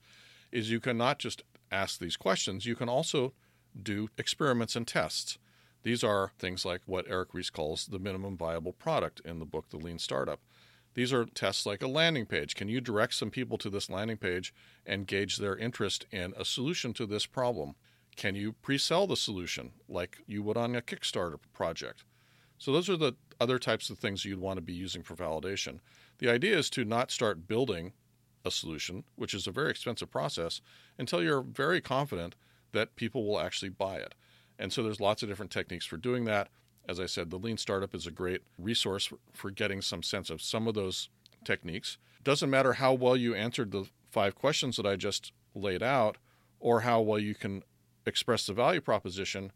is 0.52 0.72
you 0.72 0.80
can 0.80 0.98
not 0.98 1.20
just 1.20 1.44
ask 1.72 2.00
these 2.00 2.18
questions, 2.18 2.66
you 2.66 2.76
can 2.76 2.90
also 2.90 3.34
do 3.82 4.10
experiments 4.18 4.76
and 4.76 4.88
tests. 4.88 5.38
These 5.84 6.04
are 6.04 6.32
things 6.38 6.66
like 6.66 6.82
what 6.86 7.06
Eric 7.08 7.34
Ries 7.34 7.50
calls 7.50 7.86
the 7.86 8.00
minimum 8.00 8.36
viable 8.36 8.74
product 8.74 9.22
in 9.24 9.40
the 9.40 9.46
book, 9.46 9.70
The 9.70 9.78
Lean 9.78 10.00
Startup. 10.00 10.40
These 10.94 11.14
are 11.14 11.26
tests 11.26 11.66
like 11.66 11.82
a 11.82 11.88
landing 11.88 12.26
page. 12.26 12.56
Can 12.56 12.68
you 12.68 12.82
direct 12.82 13.14
some 13.14 13.30
people 13.30 13.58
to 13.60 13.70
this 13.70 13.90
landing 13.90 14.18
page 14.18 14.54
and 14.86 15.08
gauge 15.08 15.38
their 15.38 15.56
interest 15.56 16.06
in 16.12 16.34
a 16.36 16.44
solution 16.44 16.94
to 16.94 17.06
this 17.06 17.26
problem? 17.26 17.76
Can 18.18 18.36
you 18.36 18.54
pre 18.54 18.78
sell 18.78 19.08
the 19.08 19.16
solution 19.16 19.72
like 19.88 20.18
you 20.28 20.44
would 20.44 20.58
on 20.58 20.76
a 20.76 20.82
Kickstarter 20.82 21.38
project? 21.54 22.04
So, 22.58 22.74
those 22.74 22.90
are 22.90 22.98
the 22.98 23.14
other 23.40 23.58
types 23.58 23.90
of 23.90 24.00
things 24.00 24.26
you'd 24.26 24.40
want 24.40 24.58
to 24.58 24.62
be 24.62 24.74
using 24.74 25.04
for 25.04 25.16
validation. 25.16 25.80
The 26.18 26.30
idea 26.30 26.58
is 26.58 26.70
to 26.72 26.84
not 26.84 27.12
start 27.12 27.48
building 27.48 27.94
a 28.44 28.52
solution, 28.52 29.06
which 29.16 29.34
is 29.34 29.48
a 29.48 29.52
very 29.52 29.72
expensive 29.72 30.12
process, 30.12 30.60
until 30.98 31.24
you're 31.24 31.42
very 31.42 31.80
confident 31.80 32.36
that 32.74 32.98
people 32.98 33.26
will 33.26 33.40
actually 33.40 33.70
buy 33.70 33.96
it. 33.98 34.16
And 34.60 34.72
so 34.74 34.84
there's 34.84 35.00
lots 35.00 35.24
of 35.24 35.30
different 35.30 35.52
techniques 35.52 35.86
for 35.86 35.98
doing 35.98 36.26
that. 36.26 36.50
As 36.88 37.00
I 37.00 37.06
said, 37.06 37.30
the 37.30 37.40
Lean 37.40 37.58
Startup 37.58 37.96
is 37.96 38.06
a 38.06 38.12
great 38.12 38.42
resource 38.58 39.12
for 39.34 39.50
getting 39.50 39.82
some 39.82 40.04
sense 40.04 40.30
of 40.30 40.42
some 40.42 40.68
of 40.68 40.74
those 40.74 41.10
techniques. 41.46 41.98
Doesn't 42.24 42.50
matter 42.50 42.74
how 42.74 42.94
well 42.94 43.16
you 43.16 43.34
answered 43.34 43.72
the 43.72 43.86
five 44.12 44.36
questions 44.36 44.76
that 44.76 44.86
I 44.86 44.96
just 44.96 45.32
laid 45.56 45.82
out 45.82 46.18
or 46.60 46.82
how 46.82 47.00
well 47.00 47.20
you 47.20 47.34
can 47.34 47.64
express 48.06 48.46
the 48.46 48.54
value 48.54 48.82
proposition. 48.82 49.52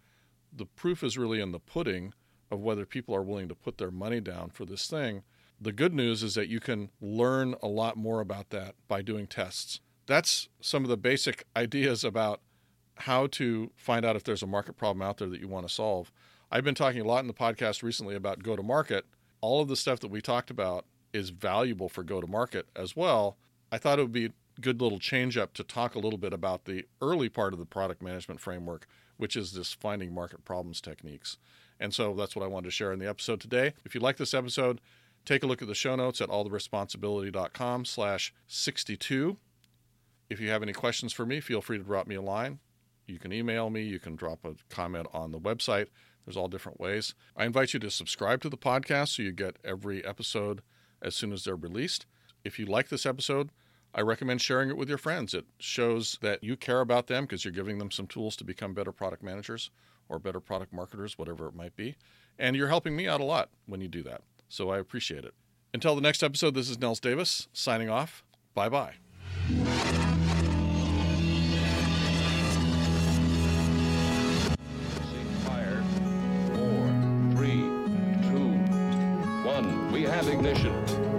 The 0.55 0.65
proof 0.65 1.03
is 1.03 1.17
really 1.17 1.41
in 1.41 1.51
the 1.51 1.59
pudding 1.59 2.13
of 2.49 2.61
whether 2.61 2.85
people 2.85 3.15
are 3.15 3.23
willing 3.23 3.49
to 3.49 3.55
put 3.55 3.77
their 3.77 3.91
money 3.91 4.21
down 4.21 4.51
for 4.51 4.63
this 4.63 4.87
thing. 4.87 5.23
The 5.59 5.71
good 5.71 5.93
news 5.93 6.23
is 6.23 6.35
that 6.35 6.49
you 6.49 6.59
can 6.59 6.89
learn 7.01 7.55
a 7.61 7.67
lot 7.67 7.97
more 7.97 8.21
about 8.21 8.51
that 8.51 8.75
by 8.87 9.01
doing 9.01 9.27
tests. 9.27 9.79
That's 10.05 10.49
some 10.61 10.83
of 10.83 10.89
the 10.89 10.97
basic 10.97 11.45
ideas 11.55 12.03
about 12.03 12.41
how 12.95 13.27
to 13.27 13.71
find 13.75 14.05
out 14.05 14.15
if 14.15 14.23
there's 14.23 14.43
a 14.43 14.47
market 14.47 14.77
problem 14.77 15.01
out 15.01 15.17
there 15.17 15.29
that 15.29 15.41
you 15.41 15.47
want 15.47 15.67
to 15.67 15.73
solve. 15.73 16.11
I've 16.51 16.63
been 16.63 16.75
talking 16.75 17.01
a 17.01 17.05
lot 17.07 17.19
in 17.19 17.27
the 17.27 17.33
podcast 17.33 17.81
recently 17.81 18.15
about 18.15 18.43
go 18.43 18.55
to 18.55 18.63
market. 18.63 19.05
All 19.41 19.61
of 19.61 19.67
the 19.67 19.75
stuff 19.75 19.99
that 20.01 20.11
we 20.11 20.21
talked 20.21 20.51
about 20.51 20.85
is 21.11 21.29
valuable 21.29 21.89
for 21.89 22.03
go 22.03 22.21
to 22.21 22.27
market 22.27 22.67
as 22.75 22.95
well. 22.95 23.37
I 23.71 23.77
thought 23.77 23.99
it 23.99 24.03
would 24.03 24.11
be 24.11 24.25
a 24.25 24.61
good 24.61 24.81
little 24.81 24.99
change 24.99 25.37
up 25.37 25.53
to 25.55 25.63
talk 25.63 25.95
a 25.95 25.99
little 25.99 26.19
bit 26.19 26.33
about 26.33 26.65
the 26.65 26.85
early 27.01 27.29
part 27.29 27.53
of 27.53 27.59
the 27.59 27.65
product 27.65 28.01
management 28.01 28.39
framework, 28.39 28.87
which 29.17 29.35
is 29.35 29.53
this 29.53 29.73
finding 29.73 30.13
market 30.13 30.45
problems 30.45 30.79
techniques. 30.79 31.37
And 31.79 31.93
so 31.93 32.13
that's 32.13 32.35
what 32.35 32.45
I 32.45 32.47
wanted 32.47 32.65
to 32.65 32.71
share 32.71 32.93
in 32.93 32.99
the 32.99 33.09
episode 33.09 33.41
today. 33.41 33.73
If 33.83 33.95
you 33.95 34.01
like 34.01 34.17
this 34.17 34.33
episode, 34.33 34.79
take 35.25 35.43
a 35.43 35.47
look 35.47 35.61
at 35.61 35.67
the 35.67 35.75
show 35.75 35.95
notes 35.95 36.21
at 36.21 36.29
alltheresponsibility.com 36.29 37.85
slash 37.85 38.33
62. 38.47 39.37
If 40.29 40.39
you 40.39 40.49
have 40.49 40.63
any 40.63 40.73
questions 40.73 41.13
for 41.13 41.25
me, 41.25 41.39
feel 41.39 41.61
free 41.61 41.77
to 41.77 41.83
drop 41.83 42.07
me 42.07 42.15
a 42.15 42.21
line. 42.21 42.59
You 43.05 43.19
can 43.19 43.33
email 43.33 43.69
me, 43.69 43.81
you 43.83 43.99
can 43.99 44.15
drop 44.15 44.45
a 44.45 44.55
comment 44.69 45.07
on 45.13 45.31
the 45.31 45.39
website. 45.39 45.87
There's 46.25 46.37
all 46.37 46.47
different 46.47 46.79
ways. 46.79 47.13
I 47.35 47.45
invite 47.45 47.73
you 47.73 47.79
to 47.81 47.91
subscribe 47.91 48.41
to 48.41 48.49
the 48.49 48.57
podcast 48.57 49.09
so 49.09 49.23
you 49.23 49.31
get 49.31 49.57
every 49.63 50.05
episode 50.05 50.61
as 51.01 51.15
soon 51.15 51.33
as 51.33 51.43
they're 51.43 51.55
released. 51.55 52.05
If 52.43 52.57
you 52.59 52.65
like 52.65 52.89
this 52.89 53.05
episode, 53.05 53.49
I 53.93 54.01
recommend 54.01 54.41
sharing 54.41 54.69
it 54.69 54.77
with 54.77 54.89
your 54.89 54.97
friends. 54.97 55.33
It 55.33 55.45
shows 55.59 56.17
that 56.21 56.43
you 56.43 56.55
care 56.55 56.79
about 56.79 57.07
them 57.07 57.25
because 57.25 57.45
you're 57.45 57.51
giving 57.51 57.77
them 57.77 57.91
some 57.91 58.07
tools 58.07 58.35
to 58.37 58.43
become 58.43 58.73
better 58.73 58.91
product 58.91 59.21
managers 59.21 59.69
or 60.09 60.17
better 60.17 60.39
product 60.39 60.73
marketers, 60.73 61.17
whatever 61.17 61.47
it 61.47 61.55
might 61.55 61.75
be. 61.75 61.95
And 62.39 62.55
you're 62.55 62.69
helping 62.69 62.95
me 62.95 63.07
out 63.07 63.21
a 63.21 63.25
lot 63.25 63.49
when 63.65 63.81
you 63.81 63.87
do 63.87 64.01
that. 64.03 64.21
So 64.49 64.69
I 64.69 64.79
appreciate 64.79 65.25
it. 65.25 65.33
Until 65.73 65.95
the 65.95 66.01
next 66.01 66.23
episode, 66.23 66.53
this 66.55 66.69
is 66.69 66.79
Nils 66.79 66.99
Davis 66.99 67.47
signing 67.53 67.89
off. 67.89 68.23
Bye 68.53 68.69
bye. 68.69 68.93
Ignition. 80.27 81.12